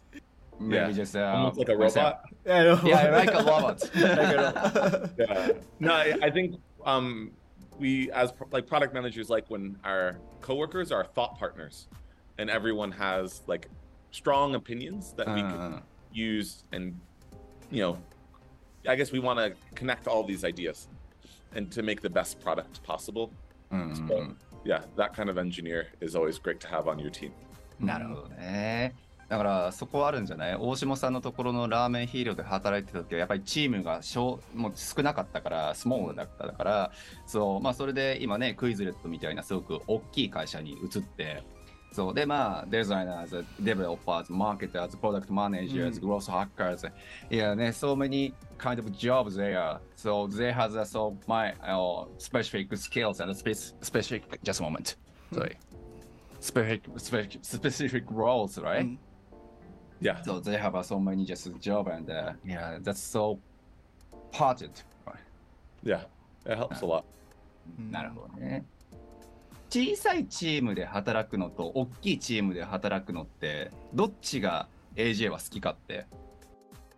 [0.59, 0.91] Maybe Yeah.
[0.93, 1.95] just uh, Almost like a myself.
[1.95, 2.17] robot.
[2.45, 3.77] 間あの Yeah, like a robot.
[3.93, 5.55] だから、 yeah.
[5.81, 7.31] No, I, I think um,
[7.77, 11.89] we, as pro- like product managers, like when our coworkers are thought partners,
[12.37, 13.67] and everyone has like
[14.11, 15.81] strong opinions that we Uh, can
[16.13, 16.93] use, and
[17.69, 17.97] you know,
[18.86, 20.88] I guess we want to connect all these ideas,
[21.54, 23.30] and to make the best product possible.
[23.70, 27.32] うんうんうん So yeah, that kind of engineer is always great to have on your team.
[27.78, 28.94] なるほどね。
[29.30, 36.90] だからそこあるんじゃない大下さんのところのラーメンヒーローで働いてた時はやっぱりチームが少もう少なかったからスモールだったから
[37.26, 41.44] そうまあそれで今ねクイズレットみたいなすごく大きい会社に移って
[41.92, 42.14] そう。
[42.14, 46.84] で、まあ、designers, developers, marketers, product managers, growth hackers.
[47.30, 49.80] Yeah, there's so many kind of jobs there.
[49.96, 54.96] So they have uh, so my uh, specific skills and specific, just a moment.
[55.30, 55.36] Hmm.
[55.36, 55.56] Sorry.
[56.38, 58.84] Specific, specific, specific roles, right?
[58.84, 58.94] Hmm.
[60.00, 60.22] Yeah.
[60.22, 63.38] So they have so many just job and uh, yeah, that's so
[64.32, 64.70] parted.
[65.06, 65.16] Right?
[65.82, 66.02] Yeah,
[66.46, 67.04] it helps a lot.
[67.76, 67.90] Hmm.
[67.90, 68.64] なるほどね。
[69.69, 76.05] 小さいチームで働くのと大きいチームで働くのってどっちが AJ は好きかって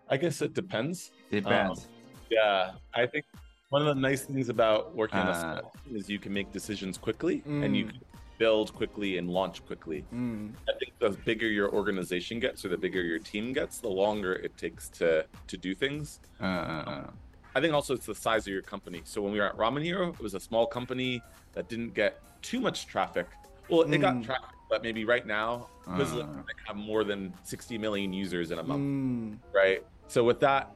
[0.08, 1.12] I guess it depends.
[1.32, 1.90] depends.
[2.30, 3.26] Yeah, I think
[3.70, 6.32] one of the nice things about working in a Uh, small team is you can
[6.34, 7.66] make decisions quickly Mm.
[7.66, 8.00] and you can
[8.38, 10.04] build quickly and launch quickly.
[10.14, 13.90] うん、 I think the bigger your organization gets or the bigger your team gets, the
[13.90, 16.22] longer it takes to to do things.
[16.40, 17.10] うんうんうん。
[17.54, 19.02] I think also it's the size of your company.
[19.04, 21.22] So when we were at Ramen Hero, it was a small company
[21.56, 23.27] that didn't get too much traffic.
[23.69, 23.95] Well, mm.
[23.95, 24.23] it got hmm.
[24.23, 26.23] traffic, but maybe right now because uh.
[26.23, 29.39] I have more than 60 million users in a month, mm.
[29.55, 29.85] right?
[30.09, 30.75] So with that,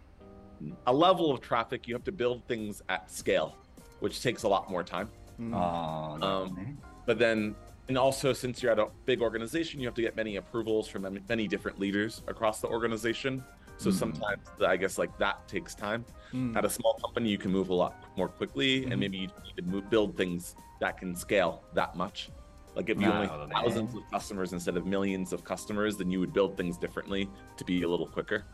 [0.86, 3.56] a level of traffic, you have to build things at scale,
[4.00, 5.10] which takes a lot more time.
[5.40, 6.22] Mm.
[6.22, 7.54] Um, but then,
[7.88, 11.20] and also since you're at a big organization, you have to get many approvals from
[11.28, 13.44] many different leaders across the organization.
[13.78, 13.92] So Mm.
[13.92, 16.04] sometimes I guess like that takes time.
[16.32, 18.90] うん At a small company, you can move a lot more quickly, Mhm.
[18.92, 22.30] and maybe you need to move, build things that can scale that much.
[22.74, 23.62] Like if you only Wow, have man.
[23.62, 27.64] thousands of customers instead of millions of customers, then you would build things differently to
[27.64, 28.44] be a little quicker.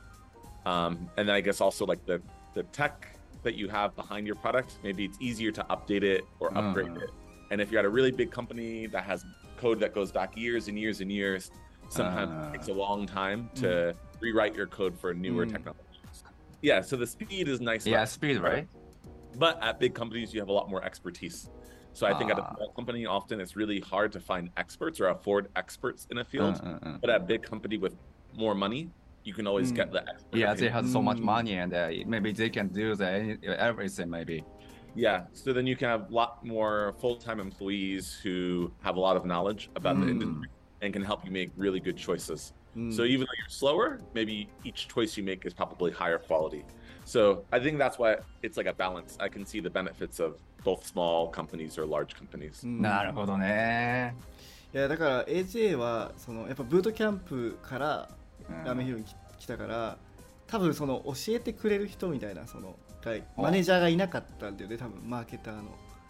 [0.65, 2.21] Um, and then I guess also like the
[2.55, 2.95] the tech
[3.43, 7.05] that you have behind your product, maybe it's easier to update it or upgrade Uh.
[7.07, 7.11] it.
[7.51, 9.25] And if you're at a really big company that has
[9.57, 11.51] code that goes back years and years and years,
[11.89, 12.49] sometimes Uh.
[12.49, 15.53] it takes a long time to rewrite your code for newer mm.
[15.53, 16.25] technologies.
[16.63, 17.87] Yeah, so the speed is nice.
[17.87, 18.69] Yeah, speed, right?
[19.37, 21.51] But at big companies, you have a lot more expertise.
[21.95, 22.55] So I think at a ah.
[22.55, 26.61] small company, often it's really hard to find experts or afford experts in a field.
[26.65, 26.99] Uh, uh.
[27.01, 27.97] But at a big company with
[28.35, 28.89] more money,
[29.25, 29.77] you can always mm.
[29.77, 29.95] get hmm.
[29.95, 30.37] the experts.
[30.43, 31.25] Yeah, they have so much hmm.
[31.25, 34.09] money, and uh, maybe they can do the, everything.
[34.11, 34.45] Maybe.
[34.95, 35.25] Yeah.
[35.33, 39.25] So then you can have a lot more full-time employees who have a lot of
[39.25, 40.01] knowledge about mm.
[40.01, 40.23] the hmm.
[40.23, 40.49] industry
[40.83, 42.53] and can help you make really good choices.
[42.77, 46.65] うん So even though you're slower, maybe each choice you make is probably higher quality.
[47.05, 49.17] So I think that's why it's like a balance.
[49.19, 52.65] I can see the benefits of both small companies or large companies.
[52.65, 54.15] うんなるほどね。
[54.75, 58.09] いやだから AJ はそのやっぱブートキャンプから
[58.49, 59.99] うんラーメンヒルに来来たから
[60.47, 62.77] 多分その教えてくれる人みたいなその
[63.37, 65.63] マネージャーがいなかったんだよね多分マーケターの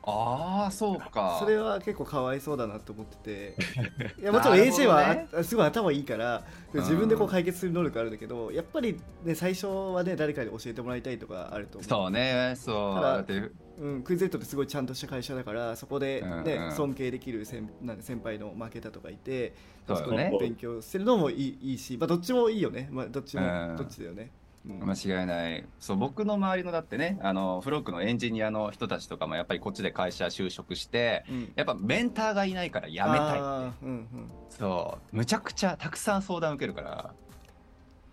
[0.04, 1.36] ああ、そうか。
[1.38, 3.56] それは結構かわいそうだなと思ってて。
[4.20, 5.28] いやもちろん AJ は、ね。
[5.32, 11.88] あすごい頭いいから自分でこう解決する能力あるんだけどやっぱりね最初はね誰かに教えてもらいたいとかあると思う。
[11.88, 12.94] そうね、そう。
[12.94, 13.50] ただだって。
[13.78, 16.72] うん、クイズレットってすごいちゃんとした会社だからそこで、ねうんうん。
[16.72, 19.54] 尊敬できる先なんで先輩のマーケターとかいて
[19.86, 20.30] そね。
[20.38, 23.76] 勉強するのもいいいいし、まあ、どっちもいいよね、まあ、どっちも、うん。
[23.76, 25.64] どっちだよね、うん間違いない。
[25.80, 33.86] そう、僕の周りのだってね、あの、フロックのエンジニアの人たちとかもやっぱりこっちで会社就職して、うんやっぱメンターがいないから辞めたいって。
[33.86, 34.08] うんうん
[34.50, 37.14] そう、むちゃくちゃたくさん相談受けるから。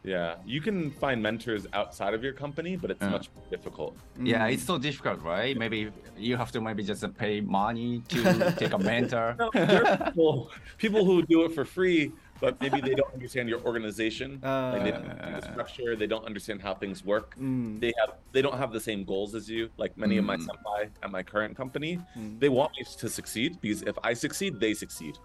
[0.02, 0.38] Yeah.
[0.46, 3.94] You can find mentors outside of your company, but it's much more difficult.
[4.18, 5.58] うん Yeah, it's so difficult, right?
[5.58, 9.36] Maybe you have to maybe just pay money to take a mentor.
[9.38, 13.50] No, there are people, people who do it for free, but maybe they don't understand
[13.50, 15.52] your organization uh, like they don't understand the uh.
[15.52, 17.80] structure they don't understand how things work mm.
[17.80, 20.20] they have they don't have the same goals as you like many mm.
[20.20, 20.48] of my mm.
[20.48, 22.40] senpai at my current company mm.
[22.40, 25.18] they want me to succeed because if i succeed they succeed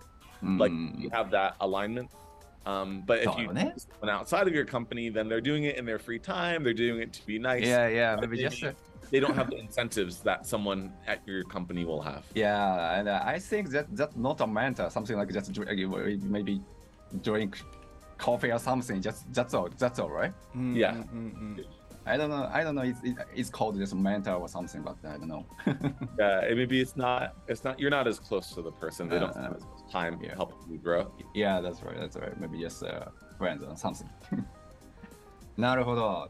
[0.58, 1.00] like mm.
[1.00, 2.10] you have that alignment
[2.66, 5.98] um, but if you went outside of your company, then they're doing it in their
[5.98, 6.64] free time.
[6.64, 7.64] They're doing it to be nice.
[7.64, 8.16] Yeah, yeah.
[8.18, 8.72] Maybe just they,
[9.10, 12.24] they don't have the incentives that someone at your company will have.
[12.34, 14.88] Yeah, and uh, I think that that's not a mentor.
[14.90, 16.22] Something like that.
[16.22, 16.62] Maybe
[17.22, 17.62] drink
[18.18, 19.00] coffee or something.
[19.00, 19.68] Just that's all.
[19.78, 20.32] That's all, right?
[20.56, 20.92] Mm, yeah.
[20.92, 21.64] Mm, mm, mm,
[22.06, 22.48] I don't know.
[22.52, 22.82] I don't know.
[22.82, 25.46] It's it, it's called just mentor or something, but I don't know.
[26.18, 27.34] yeah, maybe it's not.
[27.48, 27.80] It's not.
[27.80, 29.08] You're not as close to the person.
[29.08, 30.34] They don't uh, have as much time yeah.
[30.34, 31.10] helping you grow.
[31.34, 31.96] Yeah, that's right.
[31.98, 32.38] That's right.
[32.38, 33.06] Maybe just uh,
[33.38, 34.08] friends or something.
[35.56, 36.28] なるほど。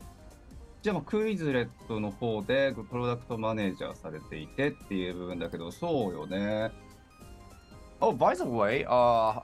[0.83, 6.71] じゃあクイズレットの方でプロダクトマネージャーされていてっていう部分だけど、そうよね。
[8.01, 9.41] Oh, by the way, uh,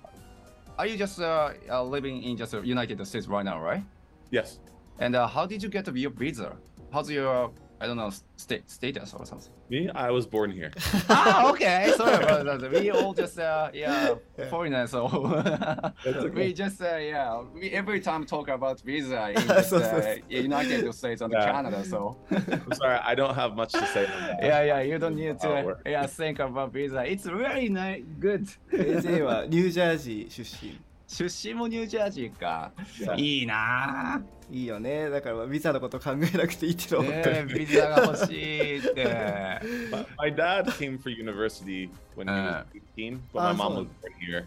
[0.80, 3.84] are you just uh, uh, living in just United States right now, right?
[4.30, 4.60] Yes.
[4.98, 6.56] And uh, how did you get your visa?
[6.90, 9.51] How's your I don't know state status or something?
[9.69, 10.71] Me, I was born here.
[11.09, 11.91] ah, okay.
[11.97, 12.71] Sorry about that.
[12.71, 14.49] We all just uh, yeah Yeah.
[14.49, 15.07] foreigners, so
[16.05, 16.29] okay.
[16.29, 20.15] we just uh, yeah we every time talk about visa in just, So- so- uh,
[20.29, 21.51] United States and Yeah.
[21.51, 21.83] Canada.
[21.83, 24.05] So I'm sorry, I don't have much to say.
[24.05, 24.37] On that.
[24.41, 25.81] yeah, yeah, you don't need How it to works.
[25.85, 27.03] yeah think about visa.
[27.05, 28.47] It's really nice, good.
[28.71, 32.71] AJ はニュージャージー出身 出身もニュージャージーか。
[32.99, 33.15] Yeah.
[33.19, 34.53] いいなぁ。
[34.53, 39.59] いいよねだからまあビザのこと考えなくていいってのは分かる、ねえ、ビザが欲しいって。
[39.91, 42.63] My, my dad came for university when he was Uh.
[42.95, 44.45] 18, but Ah, my mom so- was born here.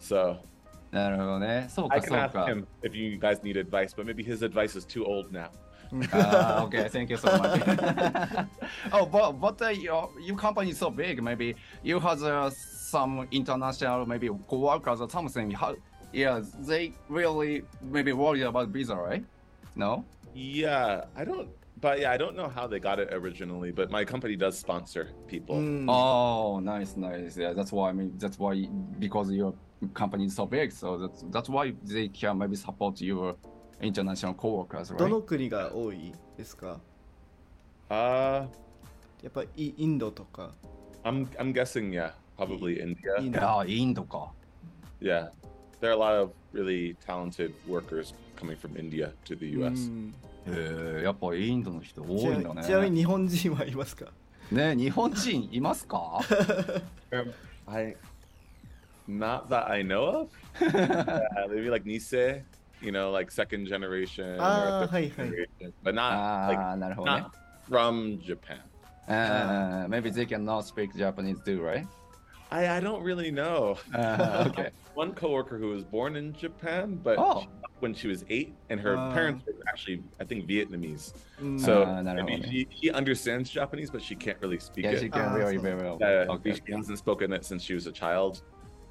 [0.00, 0.36] So
[0.90, 1.66] なるほどね。
[1.68, 2.44] そう I か、 can そう ask か。
[2.46, 5.48] him if you guys need advice, but maybe his advice is too old now.
[6.12, 7.60] Ah, okay, thank you so much.
[8.92, 11.22] oh, but but uh, your your company is so big.
[11.22, 11.54] Maybe
[11.84, 15.50] you have uh, some international maybe coworkers or something.
[15.52, 15.76] How?
[16.12, 19.24] Yeah, they really maybe worried about visa, right?
[19.74, 20.04] No.
[20.34, 21.48] Yeah, I don't.
[21.80, 25.08] But yeah, I don't know how they got it originally, but my company does sponsor
[25.28, 25.56] people.
[25.56, 27.36] うん、 Oh, nice, nice.
[27.38, 27.90] Yeah, that's why.
[27.90, 28.66] I mean, that's why
[28.98, 29.52] because your
[29.92, 33.36] company is so big, so that's that's why they can maybe support your
[33.82, 35.08] international coworkers, ど right?
[35.10, 36.80] の国が多いですか
[37.88, 38.48] Uh,
[39.22, 40.52] やっぱイインドとか
[41.04, 43.20] I'm I'm guessing yeah, probably India.
[43.20, 44.32] インドああ、インドか。
[45.00, 45.28] Yeah,
[45.80, 49.88] there are a lot of really talented workers coming from India to the う U.S.
[49.90, 50.14] ん
[50.46, 52.54] へえ、やっぱインドの人多ちいんだね。
[52.54, 54.06] なちなみに日本人はいますか
[54.52, 56.20] ね日本人いますか
[57.12, 57.32] Um,
[57.66, 57.96] I,
[59.08, 60.28] not that I know of.
[60.60, 62.42] uh, maybe like Nisei,
[62.80, 65.24] you know, like second generation, Ah, or third hi, hi.
[65.24, 68.58] generation, but not あ like あ、なるほどね not。from Japan.
[69.08, 71.86] あー maybe they cannot speak Japanese too, right?
[72.51, 73.77] I, I don't really know.
[73.95, 74.69] Uh, okay.
[74.93, 77.41] One coworker who was born in Japan, but oh.
[77.41, 77.47] she,
[77.79, 81.13] when she was eight, and her uh, parents were actually, I think, Vietnamese.
[81.57, 84.99] So uh, she, she, understands Japanese, but she can't really speak yeah, it.
[84.99, 86.41] She can't really, ah, well.
[86.43, 88.43] she hasn't spoken it since she was a child.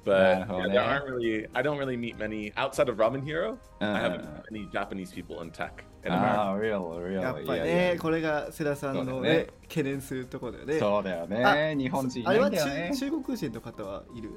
[0.04, 0.84] But Oh, yeah, there yeah.
[0.84, 1.46] aren't really.
[1.52, 3.58] I don't really meet many outside of Ramen Hero.
[3.80, 6.36] I haven't Uh, met any Japanese people in tech in America.
[6.38, 7.20] Ah, real, real.
[7.22, 7.98] やっぱり yeah, ね yeah.
[8.00, 11.44] これが世田さんのねそうだね懸念するところだよねそうだよね。
[11.44, 13.10] あ日本人いあれはないんだよね中。
[13.10, 14.30] 中国人の方はいる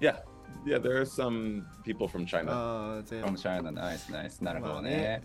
[0.00, 0.16] Yeah,
[0.64, 0.78] yeah.
[0.80, 2.50] There are some people from China.
[2.52, 4.42] ああじゃあ From China, nice, nice.
[4.42, 5.22] なるほどまあねね。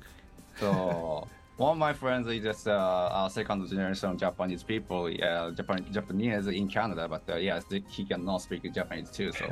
[0.60, 1.35] そう。
[1.57, 6.47] One of my friends is just uh, uh, second generation Japanese people, yeah, Japan, Japanese
[6.47, 9.45] in Canada, but uh, yes, he cannot speak Japanese too, so.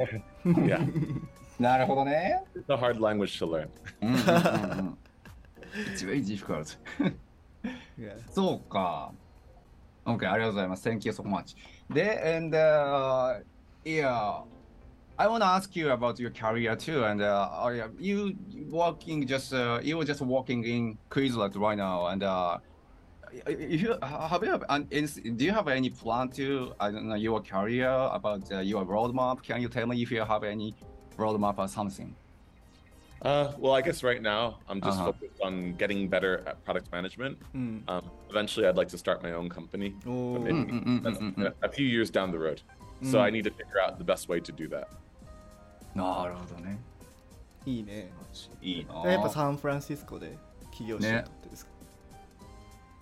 [0.43, 0.79] yeah,
[1.59, 2.41] なるほどね。
[2.55, 3.69] it's a hard language to learn.
[4.01, 4.97] うんうんうんうん。
[5.93, 6.77] It's very difficult.
[7.99, 9.11] いやそうか。
[10.05, 10.89] OK、ありがとうございます。
[10.89, 11.55] Thank you so much.
[11.93, 13.43] で、and、uh,
[13.83, 14.41] yeah,
[15.16, 18.36] I want to ask you about your career too, and uh, you
[18.68, 22.58] working just uh, you were just working in Quizlet right now, and uh,
[23.46, 28.50] you, have you do you have any plan to I don't know your career about
[28.50, 29.42] uh, your roadmap?
[29.44, 30.74] Can you tell me if you have any
[31.16, 32.14] roadmap or something?
[33.22, 35.12] Uh, well, I guess right now I'm just uh-huh.
[35.12, 37.38] focused on getting better at product management.
[37.54, 37.88] Mm.
[37.88, 39.94] Um, eventually, I'd like to start my own company.
[40.04, 42.60] Mm, mm, mm, mm, mm a few years down the road.
[43.02, 43.34] So I hmm.
[43.34, 44.88] need to figure out the best way to do that.
[45.94, 46.78] なるほどね。
[47.66, 48.12] いいね。
[48.60, 49.10] いいな。
[49.10, 50.36] やっぱサンフランシスコで
[50.72, 51.72] 起業しよってですか、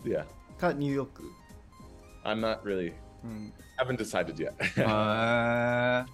[0.05, 0.25] Yeah,
[0.59, 1.23] かニューヨーク、
[2.25, 2.93] I'm not really
[3.25, 4.53] うん、haven't decided yet.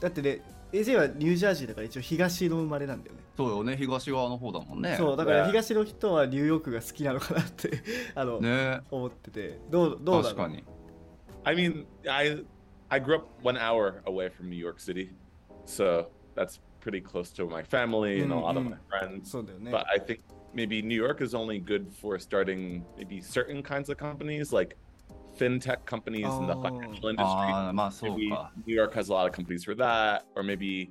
[0.00, 3.22] だってね AJ はニュージャージーだから一応東の生まれなんだよね。
[3.36, 4.96] そうよね、東側の方だもんね。
[4.96, 7.70] そうだからね東の人はニューヨークが好きなのかなって
[8.14, 9.58] あの、ね、思ってて。
[9.70, 10.36] どうどうだろう？
[10.36, 10.64] 確かに。
[11.44, 12.44] I mean, I
[12.88, 15.10] I grew up one hour away from New York City,
[15.64, 18.32] So that's pretty close to my family and mm-hmm.
[18.32, 18.70] a mm, lot of mm.
[18.70, 19.30] my friends.
[19.30, 20.20] So but I think
[20.52, 24.76] maybe New York is only good for starting maybe certain kinds of companies, like
[25.38, 26.40] fintech companies oh.
[26.40, 26.62] in the oh.
[26.62, 28.10] financial ah, industry.
[28.10, 30.90] Maybe New York has a lot of companies for that, or maybe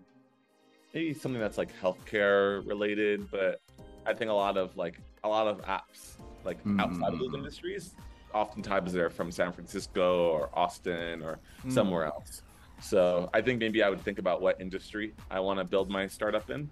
[0.94, 3.30] maybe something that's like healthcare related.
[3.30, 3.62] But
[4.06, 6.82] I think a lot of like a lot of apps like mm.
[6.82, 7.96] outside of mm, those industries,
[8.34, 11.72] oftentimes they're from San Francisco or Austin or mm.
[11.72, 12.42] somewhere else.
[12.81, 16.07] So I think maybe I would think about what industry I want to build my
[16.09, 16.69] startup in.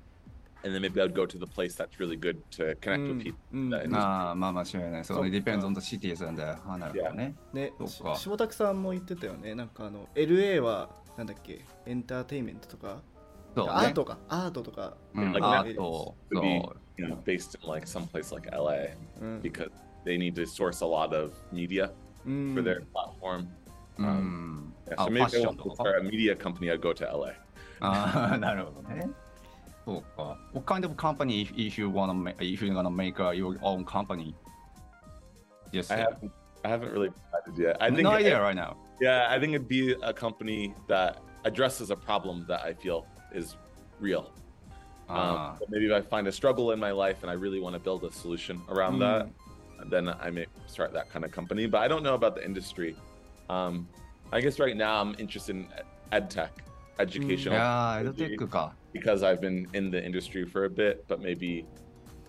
[0.64, 3.08] And then maybe I would go to the place that's really good to connect Mm,
[3.08, 3.38] with people.
[3.52, 3.64] mm.
[3.64, 3.90] in that industry.
[3.90, 5.04] まあまあ間違いない。
[5.04, 7.34] そうね、そっか depends on the cities and the あなるほどね。
[7.52, 13.02] ねそうかし下拓さんも言ってたよねなんかあの LA はなんだっけエンターテインメントとか、
[13.54, 13.72] そうね。
[13.72, 16.14] アートかアートとか、うん、 Like ア that ート。
[16.30, 16.76] to そ be う。
[16.96, 19.70] you know, based in like some place like LA うん、 because
[20.06, 21.90] they need to source a lot of media
[22.26, 23.46] うん for their platform.
[23.98, 24.74] うん。
[24.86, 25.98] Yeah, あ、 so ファ maybe ッ if シ I ョ want ン to とか start
[26.00, 27.32] a media company, I'd go to LA.
[27.80, 29.10] あ あ、なるほどね。
[29.84, 30.38] そうか。
[30.52, 33.84] What kind of company if, if you wanna make, if you're gonna make uh, your own
[33.84, 34.34] company?
[35.72, 35.90] Yes.
[35.90, 36.30] I haven't,
[36.64, 37.76] I haven't really decided yet.
[37.80, 38.76] I think, no idea right now.
[39.00, 43.56] yeah, I think it'd be a company that addresses a problem that I feel is
[44.00, 44.30] real.
[45.08, 47.60] Um, あ but maybe if I find a struggle in my life and I really
[47.60, 49.28] want to build a solution around that,
[49.90, 51.66] then I may start that kind of company.
[51.66, 52.96] But I don't know about the industry.
[53.48, 53.86] Um,
[54.30, 55.68] I guess right now I'm interested in
[56.10, 56.50] ed tech,
[56.98, 57.02] あ。
[57.02, 57.52] い educational.
[57.54, 58.74] やー、エドテックか。
[58.92, 61.64] because I've been in the industry for a bit, but maybe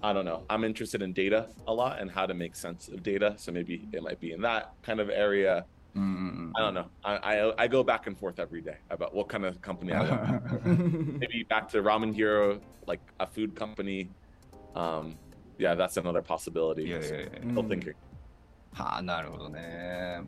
[0.01, 0.43] I don't know.
[0.49, 3.33] I'm interested in data a lot and how to make sense of data.
[3.37, 5.65] So maybe it might be in that kind of area.
[5.95, 6.11] うんうんう
[6.49, 6.51] ん。
[6.55, 6.85] I don't know.
[7.03, 10.01] I, I I go back and forth every day about what kind of company I
[10.03, 11.19] want.
[11.19, 14.09] maybe back to Ramen Hero, like a food company.
[14.75, 15.15] Um,
[15.57, 16.83] yeah, that's another possibility.
[16.87, 17.29] いやい So やいや。
[17.53, 17.95] Still thinking.
[18.73, 20.21] はあ、なるほどね。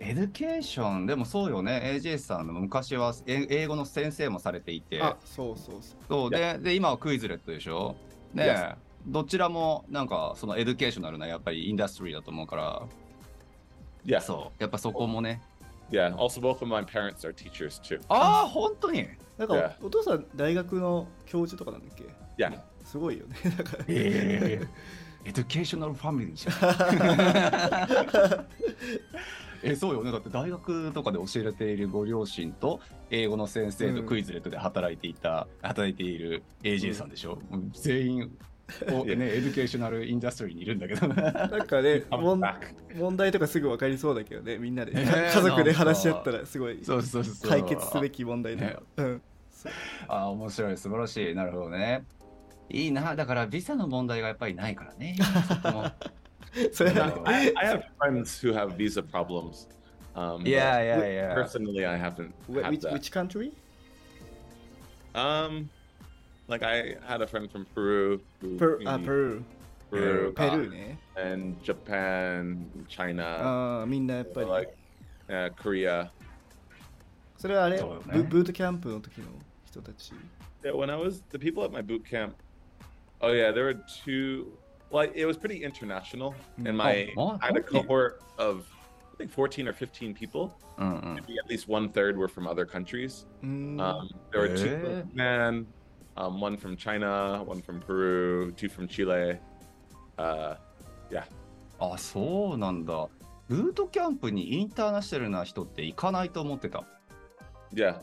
[0.00, 1.82] エデュケーション、でもそうよね。
[2.00, 5.02] AJ さんの昔はえ英語の先生もされていて。
[5.02, 7.96] あそうそうそうそうでで今はクイズレットでしょ？
[8.32, 12.82] ね.どちらもなんかそのエデュケーショナルなやっぱりインダストリーだと思うから
[14.04, 14.20] Yeah.
[14.20, 15.42] そうやっぱそこもね
[15.90, 16.14] Yeah.
[16.16, 18.00] Also, both of my parents are teachers too.
[18.08, 19.06] ああ本当に？
[19.38, 19.72] なんか Yeah.
[19.82, 22.04] おお父さん大学の教授とかなんだっけ
[22.42, 22.60] ？Yeah.
[22.84, 24.68] すごいよね だからええ
[25.24, 28.46] エデュケーショナルファミリーじゃん
[29.62, 30.12] えそうよね。
[30.12, 34.06] だって大学とかで教えているご両親と英語の先生とうん。
[34.06, 38.38] クイズレットで働いていた、働いている AJ さんでしょ、もう全員
[38.86, 41.08] エデュケーショナルインダストリーにいるんだけど。
[41.08, 44.58] なんかね 問題とかすぐ分かりそうだけどね。
[44.58, 46.80] みんなで、 えー家族で話し合ったらすごい
[47.42, 48.76] 解決すべき問題とか、ね。
[49.04, 49.20] う
[50.06, 51.34] あ、面白い、素晴らしい。
[51.34, 52.04] なるほどね。
[52.68, 55.16] いいな、だからビザの問題がやっぱりないからね。
[56.72, 59.66] so no, I, I, have friends who have visa problems.
[60.14, 61.34] Um, yeah, yeah, yeah.
[61.34, 62.34] Personally, I haven't.
[62.48, 63.52] Which, which country?
[65.14, 65.68] Um,
[66.48, 68.20] like I had a friend from Peru.
[68.40, 69.44] Who, per- uh, Peru.
[69.90, 70.32] Peru.
[70.32, 70.66] Peru.
[70.66, 71.20] Um, eh?
[71.20, 73.24] And Japan, China.
[73.24, 74.76] Uh, I mean, uh, like
[75.30, 76.10] uh, Korea.
[80.74, 82.36] when I was the people at my boot camp.
[83.20, 84.52] Oh yeah, there were two
[84.90, 86.34] well, it was pretty international.
[86.64, 88.66] And my oh, oh, I had a cohort of
[89.14, 90.56] I think 14 or 15 people.
[90.78, 91.14] Uh-uh.
[91.14, 93.26] Maybe at least one third were from other countries.
[93.42, 93.80] Mm.
[93.80, 95.66] Um, there were two men:
[96.16, 99.38] um, one from China, one from Peru, two from Chile.
[100.18, 100.54] Uh,
[101.10, 101.24] yeah.
[101.80, 103.08] Ah, あ、そうなんだ。
[103.48, 106.84] ブートキャンプにインターナショナルな人って行かないと思ってた。
[107.72, 108.00] Yeah.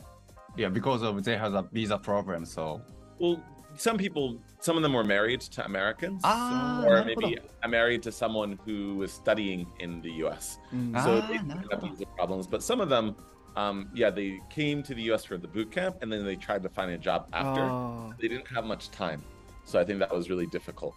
[0.56, 2.80] Yeah, because of they have a visa problem, so.
[3.20, 3.38] Well,
[3.76, 8.58] some people, some of them were married to Americans, ah, or maybe married to someone
[8.64, 10.58] who was studying in the U.S.
[10.74, 11.02] Mm.
[11.04, 12.46] So ah, they had these problems.
[12.46, 13.16] But some of them,
[13.56, 15.24] um, yeah, they came to the U.S.
[15.24, 17.62] for the boot camp, and then they tried to find a job after.
[17.62, 18.14] Oh.
[18.20, 19.22] They didn't have much time,
[19.64, 20.94] so I think that was really difficult.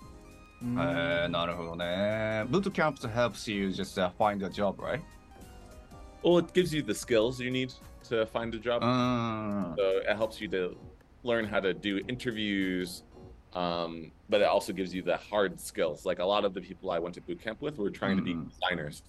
[0.64, 0.76] Mm.
[0.76, 2.46] Boot なるほどね。
[2.50, 5.02] Boot camp helps you just uh, find a job, right?
[6.24, 7.74] Well, it gives you the skills you need
[8.10, 8.84] to find a job.
[8.84, 9.76] Uh.
[9.78, 10.76] So it helps you to
[11.23, 13.03] learn how to do interviews,
[13.55, 16.05] um, but it also gives you the hard skills.
[16.05, 18.23] Like a lot of the people I went to boot camp with were trying to
[18.23, 18.51] be Mhm.
[18.51, 19.03] designers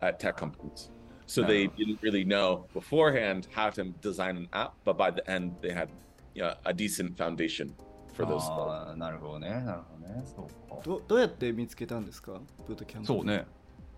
[0.00, 0.90] at tech companies.
[1.26, 1.72] So they Oh.
[1.76, 5.88] didn't really know beforehand how to design an app, but by the end they had
[6.34, 7.74] you know, a decent foundation
[8.12, 8.70] for those skills.
[8.70, 9.48] あーなるほどね。
[9.48, 10.22] なるほどね。
[10.26, 10.82] そうか。
[10.84, 13.06] どどうやって見つけたんですかブートキャンプ。
[13.06, 13.46] そうね。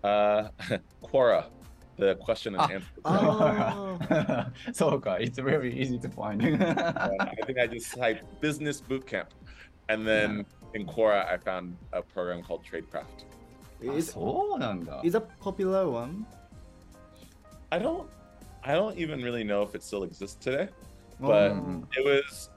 [0.01, 0.49] Uh,
[1.01, 1.49] Quora,
[1.96, 2.68] the question and ah.
[2.72, 2.90] answer.
[3.04, 4.46] Oh.
[4.72, 6.42] so it's very easy to find.
[6.62, 9.28] I think I just typed business bootcamp,
[9.88, 10.80] and then yeah.
[10.80, 13.24] in Quora I found a program called Tradecraft.
[13.80, 16.26] Is ah, is a popular one?
[17.70, 18.08] I don't,
[18.62, 20.68] I don't even really know if it still exists today,
[21.20, 21.86] but oh.
[21.96, 22.50] it was.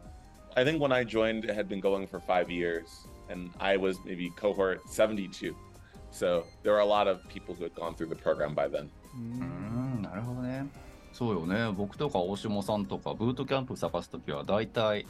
[0.56, 3.98] I think when I joined, it had been going for five years, and I was
[4.06, 5.56] maybe cohort seventy-two.
[6.12, 8.90] So there were a lot of people who had gone through the program by then.
[9.18, 10.68] ううんん、なるほどね。
[11.14, 11.74] そうよね。
[11.76, 15.08] 僕とか大下さんとか、ブートキャンプ探すときは、大体、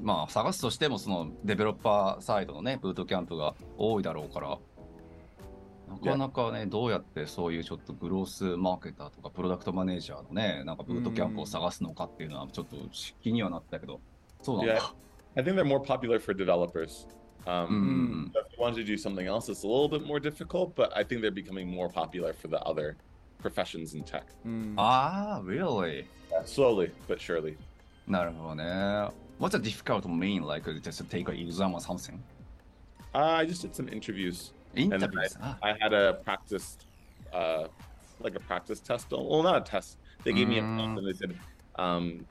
[0.00, 4.58] まあ、探すとしても、そのデベロッパーサイドのね、ブートキャンプが多いだろうから、
[5.88, 12.76] なかなかね、どうやってそういうちょっとグロースマーケターとか、プロダクトマネージャーのね、なんかブートキャンプを探すのかっていうのは、ちょっと
[13.22, 14.00] 気にはなったけど、
[14.40, 14.74] そうなんだ。
[14.76, 14.94] Yeah.
[15.34, 17.06] I think they're more popular for developers.
[17.08, 20.06] う Um, ん so if you want to do something else, it's a little bit
[20.06, 22.94] more difficult, but I think they're becoming more popular for the other
[23.41, 24.23] professions in tech.
[24.45, 26.05] うんああ、really?
[26.45, 27.55] Slowly but surely.
[28.07, 28.63] なるほどね。
[29.39, 30.43] What's a difficult mean?
[30.43, 32.19] Like just take a exam or something?
[33.13, 34.53] Uh, I just did some interviews.
[34.75, 35.37] イン And タ then ビューです。
[35.41, 36.77] あ I had a practice,
[37.33, 37.67] uh,
[38.21, 39.07] like a practice test.
[39.11, 39.97] Well, not a test.
[40.23, 41.35] They gave me a prompt and they said,
[41.75, 42.25] um,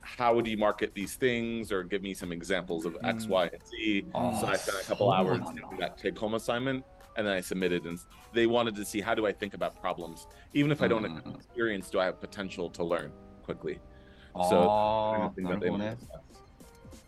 [0.00, 3.28] "How would you market these things?" or give me some examples of X, Mm.
[3.30, 4.06] Y, and Z.
[4.14, 5.54] Oh, so I spent a couple so hours long.
[5.54, 6.84] doing that take-home assignment,
[7.16, 7.86] and then I submitted.
[7.88, 7.98] And
[8.32, 11.22] they wanted to see how do I think about problems, even if I don't have
[11.24, 11.34] Mm.
[11.36, 11.90] experience.
[11.90, 13.10] Do I have potential to learn
[13.44, 13.80] quickly?
[14.34, 16.18] あ So あ anything な that る they ほど want ね to。assess.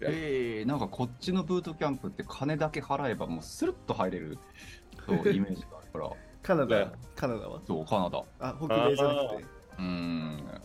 [0.03, 4.39] えー、なんかこっちのブートキャンプって金だけ払えばもうスルッと入れる
[5.07, 6.11] そうイメージがあるから、
[6.43, 8.25] カナダね、カナダはそう、カナダ。
[8.41, 9.43] あ、北米じゃなくて。
[9.45, 10.61] うーん。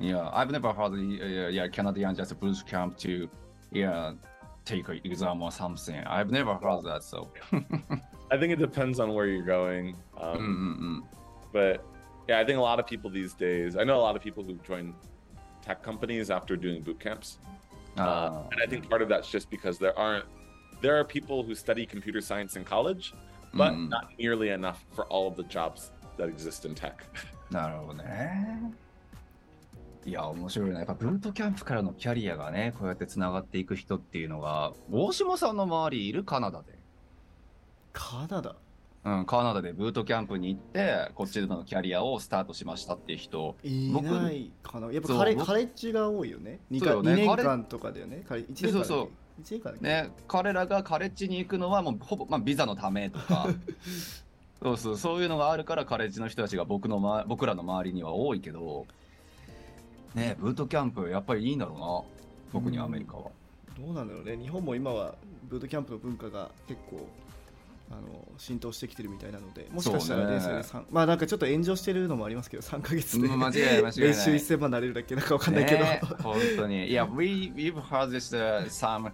[0.00, 3.28] Yeah, I've never heard, yeah, yeah, Canadian just boot camp to,
[3.70, 4.14] yeah,
[4.64, 6.02] take an exam or something.
[6.06, 7.28] I've never heard that, so.
[8.34, 9.94] I think it depends on where you're going.
[10.16, 11.04] うんう Um, ん
[11.52, 11.80] But
[12.28, 14.44] yeah, I think a lot of people these days, I know a lot of people
[14.44, 14.94] who join
[15.62, 17.38] tech companies after doing boot camps.
[17.96, 18.02] うん。
[18.02, 20.24] あ Uh, and I think part of that's just because there aren't,
[20.80, 23.12] there are people who study computer science in college,
[23.52, 23.88] but Mm.
[23.88, 26.94] not nearly enough for all of the jobs that exist in tech.
[27.50, 28.72] ーなるほどね。
[30.06, 30.78] いや、面白いな。
[30.78, 36.73] やっぱブートキャンプからのキャリアがね、こうやってつながっていく人っていうのが、大島さんの周りいるカナダで。
[37.95, 38.55] カナダ？
[39.05, 44.91] うん、カナダでブートキャンプに行って、こっちでのキャリアをスタートしましたっていう人、い僕ないかな。
[44.91, 46.59] やっぱカレ僕カレッジが多いよね。
[46.71, 47.15] 2, そうよね。
[47.15, 48.25] 年カレ間とかだよね。
[48.27, 49.09] カレ1年間そうそう
[49.81, 53.47] ね、彼らがカレッジに行くのはもうほぼ、まあ、ビザのためとか。
[54.63, 58.85] そうそうそういうのがあるからカレッジの人たちが僕の、ま、僕らの周りには多いけど。
[60.15, 62.59] ねブートキャンプやっぱりいいんだろうな。
[62.61, 63.29] 特にアメリカは、
[63.77, 64.37] どうなんだろうね。
[64.37, 65.15] 日本も今は
[65.49, 67.05] ブートキャンプの文化が結構
[67.91, 75.83] あの浸透してきてるみたいなので、もしかしたらそうね電車で三まあなんかちょっと炎上してるのもありますけど、3ヶ月でうん間違い間違い練習1000万なれるだっけなんかわかんないけど。
[75.83, 79.11] ね本当にいや we, we've heard this、uh, some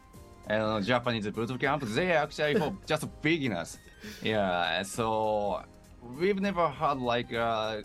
[0.48, 3.78] uh, Japanese boot camp they actually for just beginners
[4.24, 5.62] yeah so
[6.20, 7.82] we've never had like uh,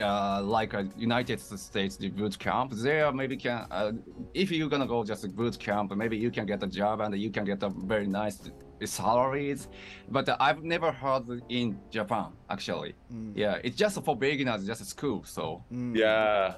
[0.00, 3.92] uh, like a United States boot camp, there maybe can uh,
[4.34, 7.30] if you're gonna go just boot camp, maybe you can get a job and you
[7.30, 8.50] can get a very nice
[8.84, 9.68] salaries,
[10.10, 12.94] but I've never heard in Japan actually.
[13.12, 13.32] Mm.
[13.34, 15.24] Yeah, it's just for beginners, just school.
[15.24, 15.96] So mm.
[15.96, 16.54] yeah.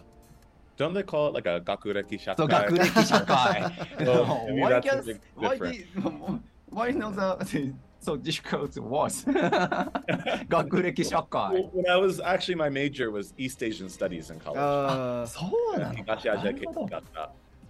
[0.77, 2.37] Don't they call it like a gakureki shakai?
[2.39, 3.59] So gakureki shakai.
[4.07, 5.87] So why I mean, why, why, did,
[6.71, 11.71] why not the so difficult was gakureki shakai.
[11.73, 14.59] When I was actually my major was East Asian Studies in college.
[14.59, 15.53] Uh, so,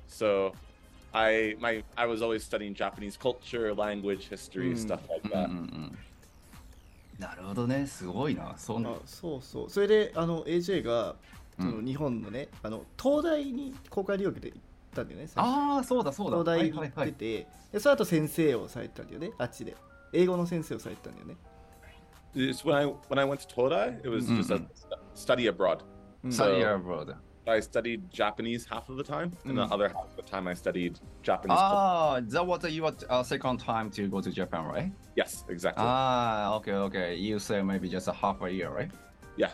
[0.06, 0.52] so
[1.12, 4.76] I my I was always studying Japanese culture, language, history, Mm.
[4.76, 5.76] stuff like うんうんう that.
[5.76, 5.98] ん
[7.18, 8.54] なるほどね、すごいな。
[8.56, 11.16] そんなあそうそうそれであの AJ が
[11.58, 14.60] そのうん日本のね、あの東大に公開留学で行っ
[14.94, 16.38] たんだよねああ、そうだそうだ。
[16.38, 19.76] 東大に行はいはいはいってて、でその後先生をされてたんだよねあっちで
[20.12, 21.36] 英語の先生をされてたんだよね
[22.34, 24.66] It's when I when I went to Todai, it was just a Mhm.
[24.72, 25.80] st- study abroad.
[26.24, 27.16] うん Study So- abroad.
[27.46, 29.68] I studied Japanese half of the time, and mm.
[29.68, 31.58] the other half of the time I studied Japanese.
[31.58, 32.26] Oh, culture.
[32.30, 34.92] that was your uh, second time to go to Japan, right?
[35.16, 35.84] Yes, exactly.
[35.86, 37.16] Ah, okay, okay.
[37.16, 38.90] You say maybe just a half a year, right?
[39.36, 39.50] Yeah.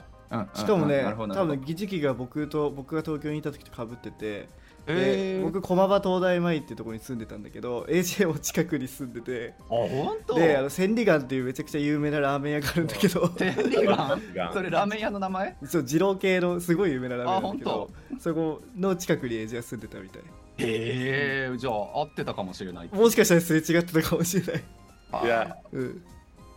[0.54, 1.04] しかもね、
[1.34, 4.48] 多分時期が僕と僕が東京にいた時とかぶってて、
[4.86, 9.54] でえー、僕駒場東大前っていうところに住んでたんだけど AJ も近くに住んでて。
[9.62, 10.34] あ、本当？
[10.36, 13.28] であの千里眼っていうめちゃくちゃ有名なラーメン屋があるんだけど。
[13.30, 15.56] 天理ガンガンそれラーメン屋の名前？
[15.64, 20.22] そう二郎系のすごい有名なラーメン屋なんだけあどそこの近くに AJ が住んでたみたい。
[20.22, 22.88] へえ、じゃあ合ってたかもしれない。
[22.92, 24.64] もしかしたらすれ違ってたかもしれない、
[25.12, 25.54] あ Yeah.
[25.72, 26.02] うん、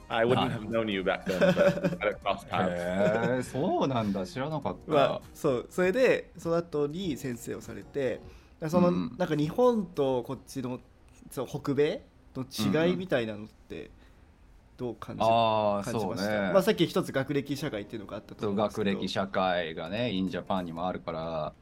[0.10, 2.70] I wouldn't have known you back then, but crossed paths.
[2.74, 4.26] へえ、そうなんだ。
[4.26, 4.92] 知らなかった。
[4.92, 8.20] まあそうそれでその後に先生をされて
[8.68, 10.80] その、うんなんか日本とこっちの
[11.32, 12.02] そう北米
[12.36, 13.92] の違いみたいなのって
[14.78, 16.16] どう感じ,、ああ、感じそうね。
[16.16, 21.54] ました、まあ、さっき一つ学歴社会っていうのがあったとそう思うんですけど学歴社会がね、in Japan にもあるから、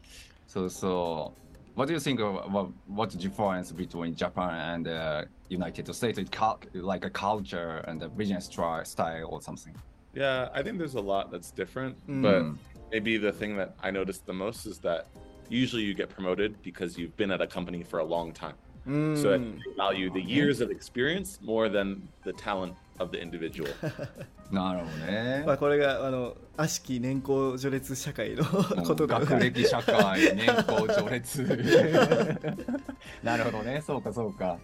[0.48, 1.47] そうそう。
[1.78, 6.18] What do you think of what, what's the difference between Japan and the United States?
[6.18, 9.76] It cal- like a culture and a business style or something.
[10.16, 12.24] Yeah, I think there's a lot that's different, Mm.
[12.24, 12.44] but
[12.92, 15.06] maybe the thing that I noticed the most is that
[15.50, 18.56] usually you get promoted because you've been at a company for a long time.
[18.88, 21.88] うーん So I they value the years of experience more than
[22.24, 23.69] the talent of the individual.
[24.51, 25.43] なるほどね。
[25.47, 31.43] まあ、これがあの悪しき年功序列社会のことだ学歴社会、年功序列。
[33.23, 33.83] なるほどね。
[33.87, 34.59] そうかそうか。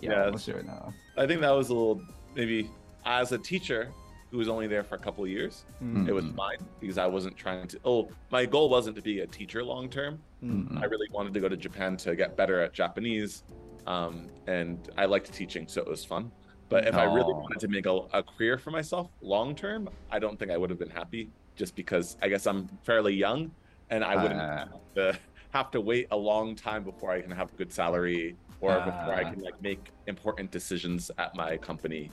[0.00, 0.30] いや、 Yeah.
[0.30, 0.92] 面白いな。
[1.16, 2.00] I think that was a little
[2.34, 2.68] maybe
[3.04, 3.88] as a teacher
[4.30, 6.34] who was only there for a couple of years, うん、 it was Mhm.
[6.34, 7.80] fine because I wasn't trying to.
[7.84, 10.18] Oh, my goal wasn't to be a teacher long term.
[10.42, 10.78] うん Mm.
[10.80, 13.42] I really wanted to go to Japan to get better at Japanese,
[13.86, 16.30] um, and I liked teaching, so it was fun.
[16.70, 17.40] But if I really Oh.
[17.40, 20.70] wanted to make a, a career for myself long term, I don't think I would
[20.70, 21.30] have been happy.
[21.54, 23.50] Just because I guess I'm fairly young,
[23.90, 24.66] and I wouldn't Ah.
[24.66, 25.18] have, to,
[25.52, 29.14] have to wait a long time before I can have a good salary or before
[29.14, 29.30] I Ah.
[29.30, 32.10] can like make important decisions at my company.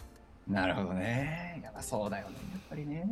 [0.48, 1.60] なるほどね。
[1.64, 2.36] やっぱそうだよね。
[2.54, 3.04] やっぱりね。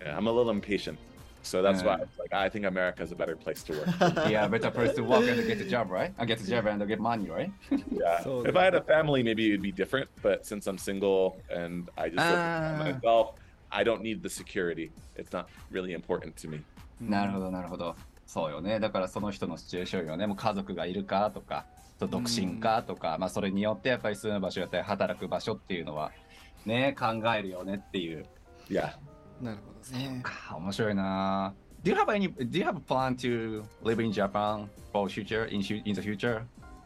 [0.00, 0.96] Yeah, I'm a little impatient,
[1.42, 1.96] so that's why Ah.
[1.96, 3.88] I was like I think America is a better place to work.
[4.30, 6.12] Yeah, better place to work and get a job, right?
[6.18, 7.50] I get a job and get money, right?
[7.90, 8.22] Yeah.
[8.22, 10.08] So if I had a family, maybe it'd be different.
[10.22, 12.76] But since I'm single and I just live Ah.
[12.78, 13.34] by myself,
[13.70, 14.90] I don't need the security.
[15.16, 16.62] It's not really important to me.
[17.00, 17.94] なるほど、なるほど。
[18.26, 18.80] そうよね。
[18.80, 20.26] だからその人のシチュエーションよね。
[20.26, 21.66] もう家族がいるかとか、
[21.98, 26.10] そう独身かとか、まあそれによってやっぱり住む場所やったり働く場所っていうのは
[26.64, 28.24] ね、考えるよねっていう。
[28.70, 28.94] Yeah.
[29.41, 31.53] なるほどねか面白いな。
[31.83, 35.61] Do you have any, do you have a plan to live in Japan for future, in,
[35.85, 36.41] in the future?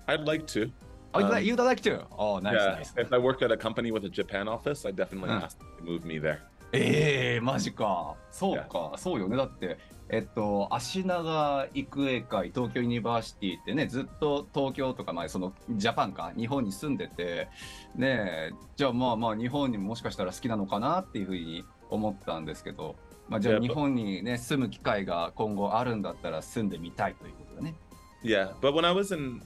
[0.08, 0.70] I'd like to.
[1.14, 2.06] Oh, you'd Um, like- you'd like to?
[2.18, 2.76] Oh, nice, yeah.
[2.76, 2.94] nice.
[2.98, 5.46] If I worked at a company with a Japan office, I'd definitely Ah.
[5.46, 6.40] ask them to move me there.
[6.76, 8.16] ええマジか。
[8.32, 9.38] そうか、そうよね。
[9.38, 9.78] だって、
[10.10, 17.48] えっと、足長育英会、東京ユニバーシティってね、ずっと東京とか、まあ、その、ジャパンか、日本に住んでて、
[17.96, 21.64] ねえ、じゃあまあまあ、日本にももしかしたら好きなのかなっていうふうに
[21.94, 22.96] 思ったんですけど、
[23.30, 27.76] まあ、じゃあ日本にね、住む機会が今後あるんだったら住んでみたいということだね。
[28.24, 28.54] Yeah.
[28.62, 29.42] But when I was in,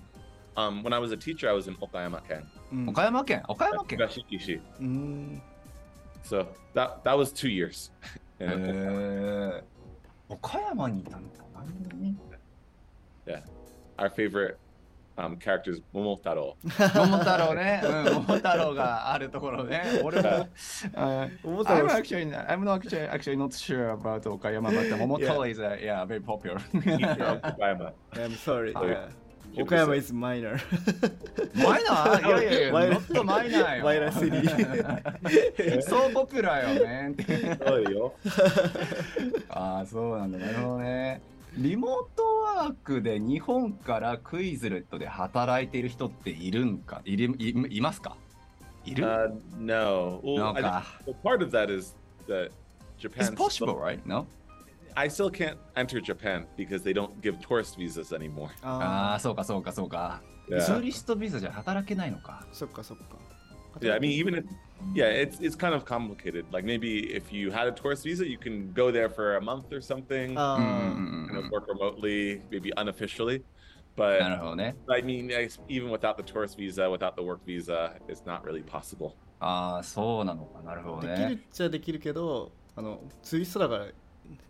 [0.55, 2.43] um, when I was a teacher, I was in Okayama Ken.
[2.71, 4.59] うん岡山県岡山県 Higashikishi.
[4.79, 5.41] うーん
[6.23, 7.91] So that that was two years.
[8.39, 8.63] へ And
[9.59, 9.63] え
[10.29, 11.37] 岡山にいたんだ
[11.95, 12.15] ね。
[13.25, 13.41] yeah,
[13.97, 14.57] our favorite
[15.19, 16.55] あのキャラクターズ桃太郎。
[16.61, 19.81] 桃太郎ね、うん、桃太郎があるところね。
[20.05, 20.47] 俺も。
[21.43, 21.87] 桃太郎。
[21.87, 23.35] I'm, actually, I'm not actually,
[29.59, 29.75] 岡
[31.81, 33.49] 山、いやいいや、もっとマイ。
[35.81, 37.15] そうポピよね。
[39.49, 40.37] ああ、そうなんだ。
[40.37, 41.21] なるね。
[41.55, 42.23] リモート
[42.57, 48.15] ワークで日本からクイズレットで働いている人っているんかいるいいますか
[48.85, 50.21] いる Uh, no.
[50.23, 50.83] Well, No, I, ka.
[51.05, 51.95] well, part of that is
[52.27, 52.51] that
[52.97, 53.99] It's Japan's possible, right?
[54.05, 54.25] No?
[54.95, 58.49] I still can't enter Japan because they don't give tourist visas anymore.
[58.63, 60.21] ああ、そうかそうかそうか。
[60.49, 60.61] Yeah.
[60.61, 62.45] ツーリストビザじゃ働けないのか。
[62.53, 63.03] そっかそっか
[63.80, 64.44] Yeah, I mean, even if,
[64.94, 66.44] yeah, it's it's kind of complicated.
[66.52, 69.72] Like maybe if you had a tourist visa, you can go there for a month
[69.72, 73.42] or something, あうんうんーうんう kind ん of work remotely, maybe unofficially.
[73.96, 74.74] なる But ほどね。
[74.88, 78.64] I mean, I- even without the tourist visa, without the work visa, it's not really
[78.64, 79.12] possible.
[79.40, 80.62] ああ、そうなのか。
[80.62, 81.38] なるほどできるっね。
[81.52, 83.86] ちゃできるけどあのツーリストだから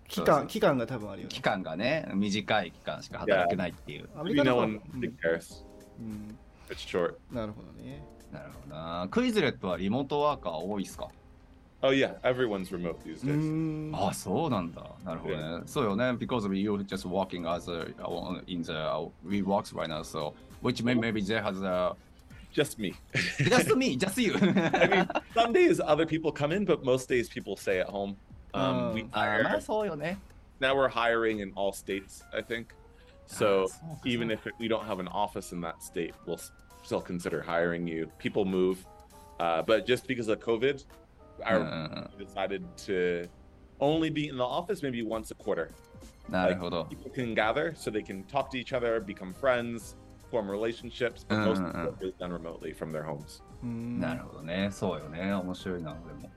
[0.06, 4.08] 期そうそう間期間が多分あるよね期間がね、短い期間しか働けないっていう。
[4.16, 5.64] アメリ Maybe カ no の方 one really cares.
[5.98, 6.38] うん、
[6.68, 7.14] It's short.
[7.32, 9.07] なるほどね なるほどな。
[9.09, 11.09] クイズレットはリモートワーカー多いですか
[11.83, 13.35] Oh yeah, everyone's remote these days.
[13.35, 13.91] Mm.
[13.93, 15.61] Ah, so yeah.
[15.65, 17.85] So then because we are just walking as a,
[18.47, 21.95] in the WeWorks right now, so which may, maybe there has a
[22.51, 22.95] just me.
[23.37, 24.33] just me, just you.
[24.41, 28.17] I mean, some days other people come in, but most days people stay at home.
[28.55, 28.93] Um, mm.
[28.95, 29.61] we ah, hire,
[30.59, 32.73] now we're hiring in all states, I think.
[33.27, 36.39] So ah, even if we don't have an office in that state, we'll
[36.86, 38.08] still consider hiring you.
[38.18, 38.84] People move,
[39.38, 40.84] uh, but just because of COVID,
[41.40, 43.28] うん our うん decided to
[43.80, 45.70] only be in the office maybe once a quarter.
[46.28, 46.86] うんなるほど。
[46.90, 49.96] People can gather so they can talk to each other, become friends,
[50.30, 51.24] form relationships.
[51.28, 51.90] But most Uh, uh, uh.
[51.90, 53.42] people is done remotely from their homes.
[53.62, 54.68] うんなるほどね。
[54.70, 55.32] そうよね。
[55.34, 56.30] 面白いな、でも。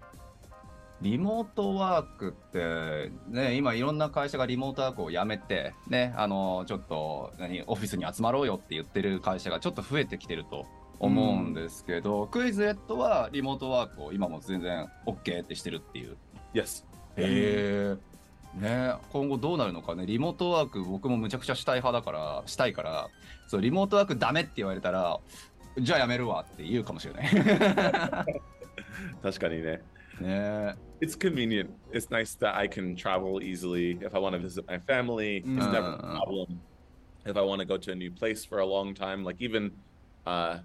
[1.03, 10.67] リモートワークって、ね、今いろんな会社がリモートワークをやめて、ね、あの、ちょっと、何、オフィスに集まろうよって言ってる会社がちょっと増えてきてると
[10.99, 16.17] 思うんですけど、クイズレットはリモートワークを今も全然 OK ってしてるっていう。
[16.53, 16.85] Yes.
[17.17, 17.97] へえ。
[18.55, 23.09] ね、今後どうなるのかね、リモートワーク、僕もむちゃくちゃしたい派だから、したいから、
[23.47, 25.19] そうリモートワークダメって言われたら、
[25.79, 27.29] じゃあやめるわって言うかもしれない。
[29.23, 29.63] Tashkani
[30.21, 31.71] ね it's convenient.
[31.93, 35.39] It's nice that I can travel easily if I want to visit my family.
[35.47, 36.17] It's uh, never a uh.
[36.17, 36.61] problem.
[37.27, 39.73] If I want to go to a new place for a long time, like even,
[40.27, 40.59] uh,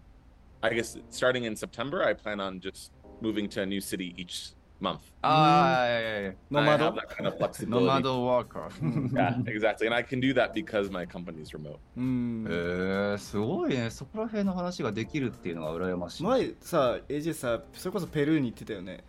[0.64, 4.52] I guess starting in September, I plan on just moving to a new city each
[4.80, 5.12] month.
[5.24, 6.32] Ah, uh, yeah, yeah, yeah.
[6.52, 6.96] Nomado.
[6.96, 7.86] that kind of flexibility.
[8.04, 8.70] Nomado worker.
[9.14, 9.88] yeah, exactly.
[9.88, 11.80] And I can do that because my company is remote.
[11.96, 12.48] Hmm.
[12.48, 12.52] Eh, うん。
[12.52, 13.90] えー、すごいね。
[13.90, 16.24] そこら辺の話ができるっていうのが羨ましい。
[16.24, 19.04] 前さ、エジさ、それこそペルーに行ってたよね。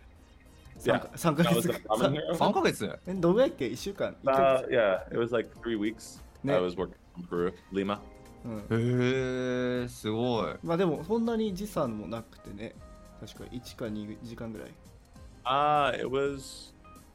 [0.83, 1.01] Yeah.
[1.11, 2.33] 3ヶ月 was a ramen hero.
[2.35, 6.21] 3ヶ月えどうやっけ1週間 Uh, 月 yeah, it was like three weeks.
[6.45, 7.99] I was working from Peru, Lima.
[8.45, 10.55] うんへえー、すごい。
[10.63, 12.73] まあでもそんなに時差もなくてね
[13.19, 14.69] 確か1か2時間ぐらい
[15.45, 16.73] Uh, it was,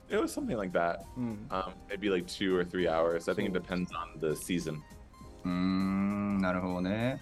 [0.08, 1.00] it was something like that.
[1.18, 3.30] うん、um, maybe like two or three hours.
[3.30, 4.78] I think it depends on the season.
[5.44, 7.20] うーん、なるほどね。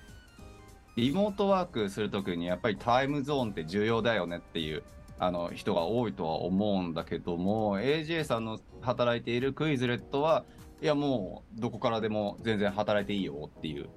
[0.97, 4.83] リモートワークするときにやっぱりタイムゾーンって重要だよねっていう
[5.23, 10.45] あの人が多いとは思うんだけども AJ さんの働いているクイズレットは
[10.81, 13.89] いやもうどこからでも全然働いていいよっていう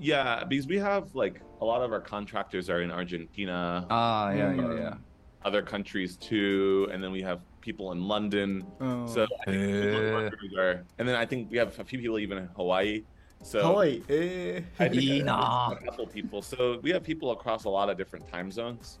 [0.00, 4.98] Yeah, because we have like a lot of our contractors are in Argentina, ああいやいやいや
[5.44, 8.64] other countries too, and then we have people in London.
[8.78, 10.12] うん、So I think remote Hey.
[10.14, 13.02] workers are, and then I think we have a few people even in Hawaii.
[13.42, 16.38] So かわいいえ I think いいな a couple people.
[16.40, 19.00] So we have people across a lot of different time zones.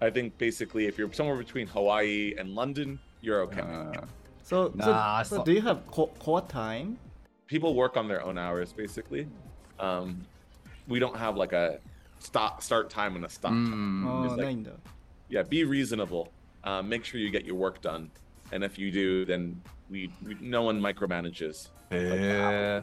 [0.00, 3.62] I think basically if you're somewhere between Hawaii and London, you're う okay.
[3.62, 4.04] んー、
[4.42, 6.96] so, Nah, so, so so- do you have co- core time?
[7.46, 9.28] people work on their own hours basically.
[9.78, 10.24] Um,
[10.88, 11.78] we don't have like a
[12.18, 14.04] stop start time and a stop う time.
[14.04, 14.70] んあ It's あ like- ないんだ
[15.30, 16.28] Yeah, be reasonable.
[16.64, 18.10] Uh, make sure you get your work done,
[18.52, 19.56] and if you do, then
[19.90, 21.70] we, we no one micromanages.
[21.90, 22.82] へ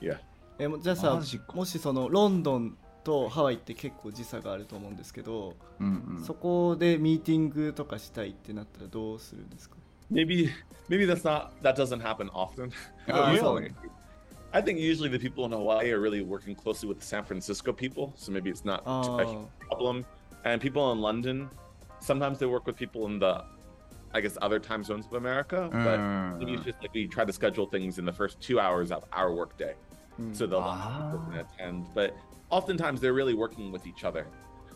[0.00, 0.18] Yeah.
[0.60, 9.76] えもじゃあさマジかもしそのロンドン とハワイって結構時差があると思うんですけど、うんうんそこでミーティングとかしたいってなったらどうするんですか
[10.12, 10.50] Maybe
[10.88, 12.70] maybe that's not that doesn't happen often.
[13.08, 13.72] Ah, But really?
[14.52, 17.72] I think usually the people in Hawaii are really working closely with the San Francisco
[17.72, 19.38] people, so maybe it's not too- a あ huge
[19.68, 20.04] problem.
[20.44, 21.48] And people in London,
[22.00, 23.44] sometimes they work with people in the,
[24.14, 25.68] I guess, other time zones of America.
[25.70, 25.98] But
[26.38, 29.04] maybe it's just like we try to schedule things in the first two hours of
[29.12, 29.74] our workday,
[30.18, 31.16] あ、うん so they'll Ah.
[31.30, 31.84] can attend.
[31.94, 32.12] But
[32.50, 34.26] oftentimes they're really working with each other.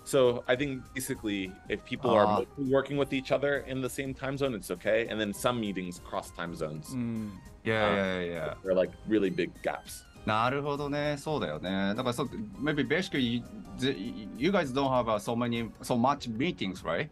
[0.04, 2.18] So I think basically, if people Ah.
[2.18, 5.06] are mostly working with each other in the same time zone, it's okay.
[5.08, 6.92] And then some meetings cross time zones.
[6.92, 7.32] うん
[7.64, 10.04] いやいやいや They're like really big gaps.
[10.26, 11.94] なるほどね、そうだよね。
[11.96, 12.28] だからそう、
[12.60, 13.42] maybe basically you,
[14.36, 17.08] you guys don't have uh, so many, so much meetings, right?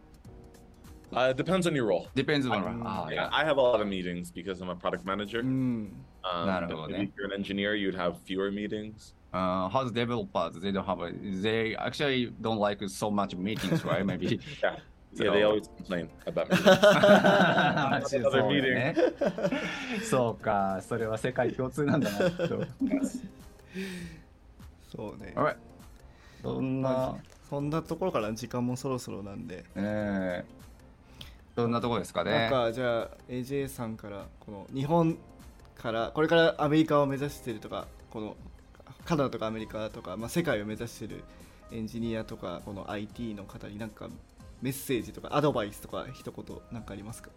[1.13, 2.07] Uh, it depends on your role.
[2.15, 3.29] Depends on, Mm, ah, Yeah, yeah.
[3.33, 5.41] I have a lot of meetings because I'm a product manager.
[5.41, 5.91] うん
[6.32, 7.02] Um, Not but all, maybe eh?
[7.04, 9.14] if you're an engineer, you'd have fewer meetings.
[9.32, 10.54] Uh, how's developers?
[10.60, 14.04] They don't have, a, they actually don't like so much meetings, right?
[14.04, 14.40] Maybe.
[14.62, 14.76] Yeah,
[15.12, 16.56] Yeah, they always complain about me.
[18.08, 18.94] そうだね。
[20.02, 22.66] そうか、それは世界共通なんだな、きっと。
[24.94, 25.56] そうね Alright
[26.42, 27.16] そんな、
[27.48, 31.24] そんなところから時間もそろそろなんでえー、
[31.54, 32.50] そんなところですかなんね。
[32.50, 35.18] かじゃあ AJ さんからこの日本
[35.78, 38.36] からこれからアメリカを目指してるとかこの
[39.04, 41.22] カナダとかアメリカとか、まあ、世界を目指してる
[41.72, 44.08] エンジニアとかこの IT の方になんか
[44.62, 47.30] メッセージとかアドバイスとか一言なんかありますか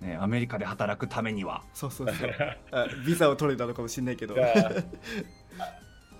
[0.00, 1.64] ね、アメリカで働くためには。
[1.74, 2.34] そうそうそう
[2.70, 4.84] あビザを取れたのかもしれないけど Yeah.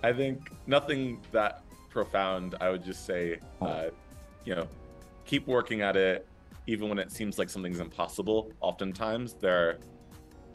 [0.02, 1.60] I think nothing that
[1.90, 2.56] profound.
[2.60, 3.90] I would just say, uh,
[4.44, 4.66] you know,
[5.24, 6.26] keep working at it,
[6.66, 8.50] even when it seems like something's impossible.
[8.60, 9.78] Oftentimes, there,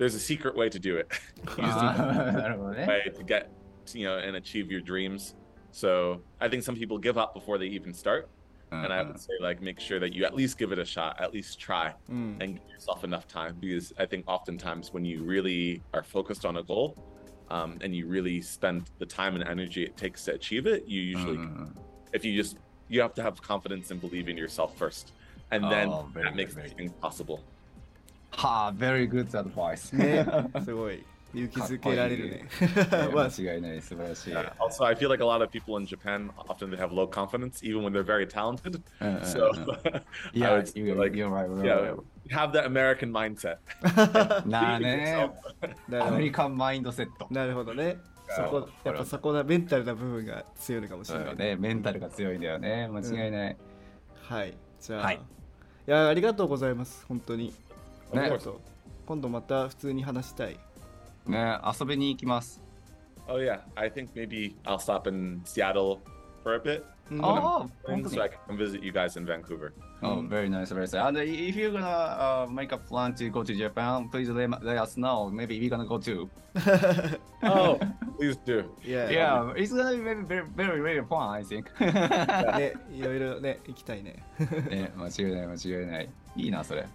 [0.03, 1.09] there's a secret way to do it.
[1.57, 3.49] way to get
[3.93, 5.35] you know and achieve your dreams.
[5.71, 8.29] So I think some people give up before they even start.
[8.69, 8.83] Uh-huh.
[8.83, 11.21] And I would say like make sure that you at least give it a shot,
[11.21, 12.35] at least try mm.
[12.41, 16.57] and give yourself enough time because I think oftentimes when you really are focused on
[16.57, 16.97] a goal
[17.49, 21.01] um, and you really spend the time and energy it takes to achieve it, you
[21.01, 21.67] usually uh-huh.
[22.11, 22.57] if you just
[22.89, 25.13] you have to have confidence and believe in yourself first.
[25.51, 27.41] And oh, then very, that makes things possible.
[28.35, 29.95] はあ、very good advice.
[29.95, 30.25] ね
[30.63, 31.03] すごい
[31.33, 32.47] 勇気づけられるね
[33.11, 34.33] まあ間違いない、素晴らしい。
[34.33, 37.63] Uh, also, I feel like a lot of people in Japan often they have low confidence,
[37.63, 38.81] even when they're very talented.
[39.23, 39.51] So,
[40.33, 41.49] Yeah, you're, like, you're right.
[41.63, 41.95] yeah, right.
[42.29, 43.57] have that American mindset.
[44.47, 45.31] なあね
[45.61, 45.89] yourself.。
[45.89, 47.27] なるほどアメリカンマインドセット。
[47.31, 47.97] なるほどね
[48.29, 51.55] そこやっぱそこだメンタルな部分が強いのかもしれないね。
[51.55, 52.87] メンタルが強いんだよね。
[52.87, 53.57] 間違いない。
[54.21, 55.19] はいじゃあ、はいい、
[55.91, 57.53] やありがとうございます本当に
[58.13, 58.31] ね
[59.05, 60.59] 今度また普通に話したい
[61.25, 62.61] ね、遊びに行きます。
[63.27, 65.99] Oh yeah, I think maybe I'll stop in Seattle
[66.43, 66.83] for a bit.
[67.11, 68.29] うんああ、本当 So に I。
[68.29, 69.73] can come visit you guys in Vancouver.
[70.01, 70.93] Oh, very nice, very nice.
[70.95, 74.77] And if you're gonna uh, make a plan to go to Japan, please let, let
[74.77, 75.29] us know.
[75.29, 76.29] Maybe we're gonna go too.
[77.43, 77.79] Oh,
[78.17, 78.65] please do.
[78.85, 81.65] いや Yeah, it's gonna be very, very, very, very fun, I think.
[82.57, 84.23] ねいろいろね行きたいね
[84.69, 86.09] ね、間違いない、間違いない。
[86.35, 86.85] いいな、それ。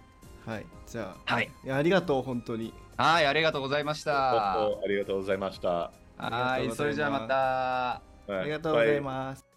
[0.45, 1.51] はいじゃあはい。
[1.63, 4.11] いやありがとう本当にはい、ありがとうございました。
[4.11, 5.91] はありがとうございました。
[6.59, 8.01] い、それじゃあまた。
[8.27, 9.48] ありがとうございます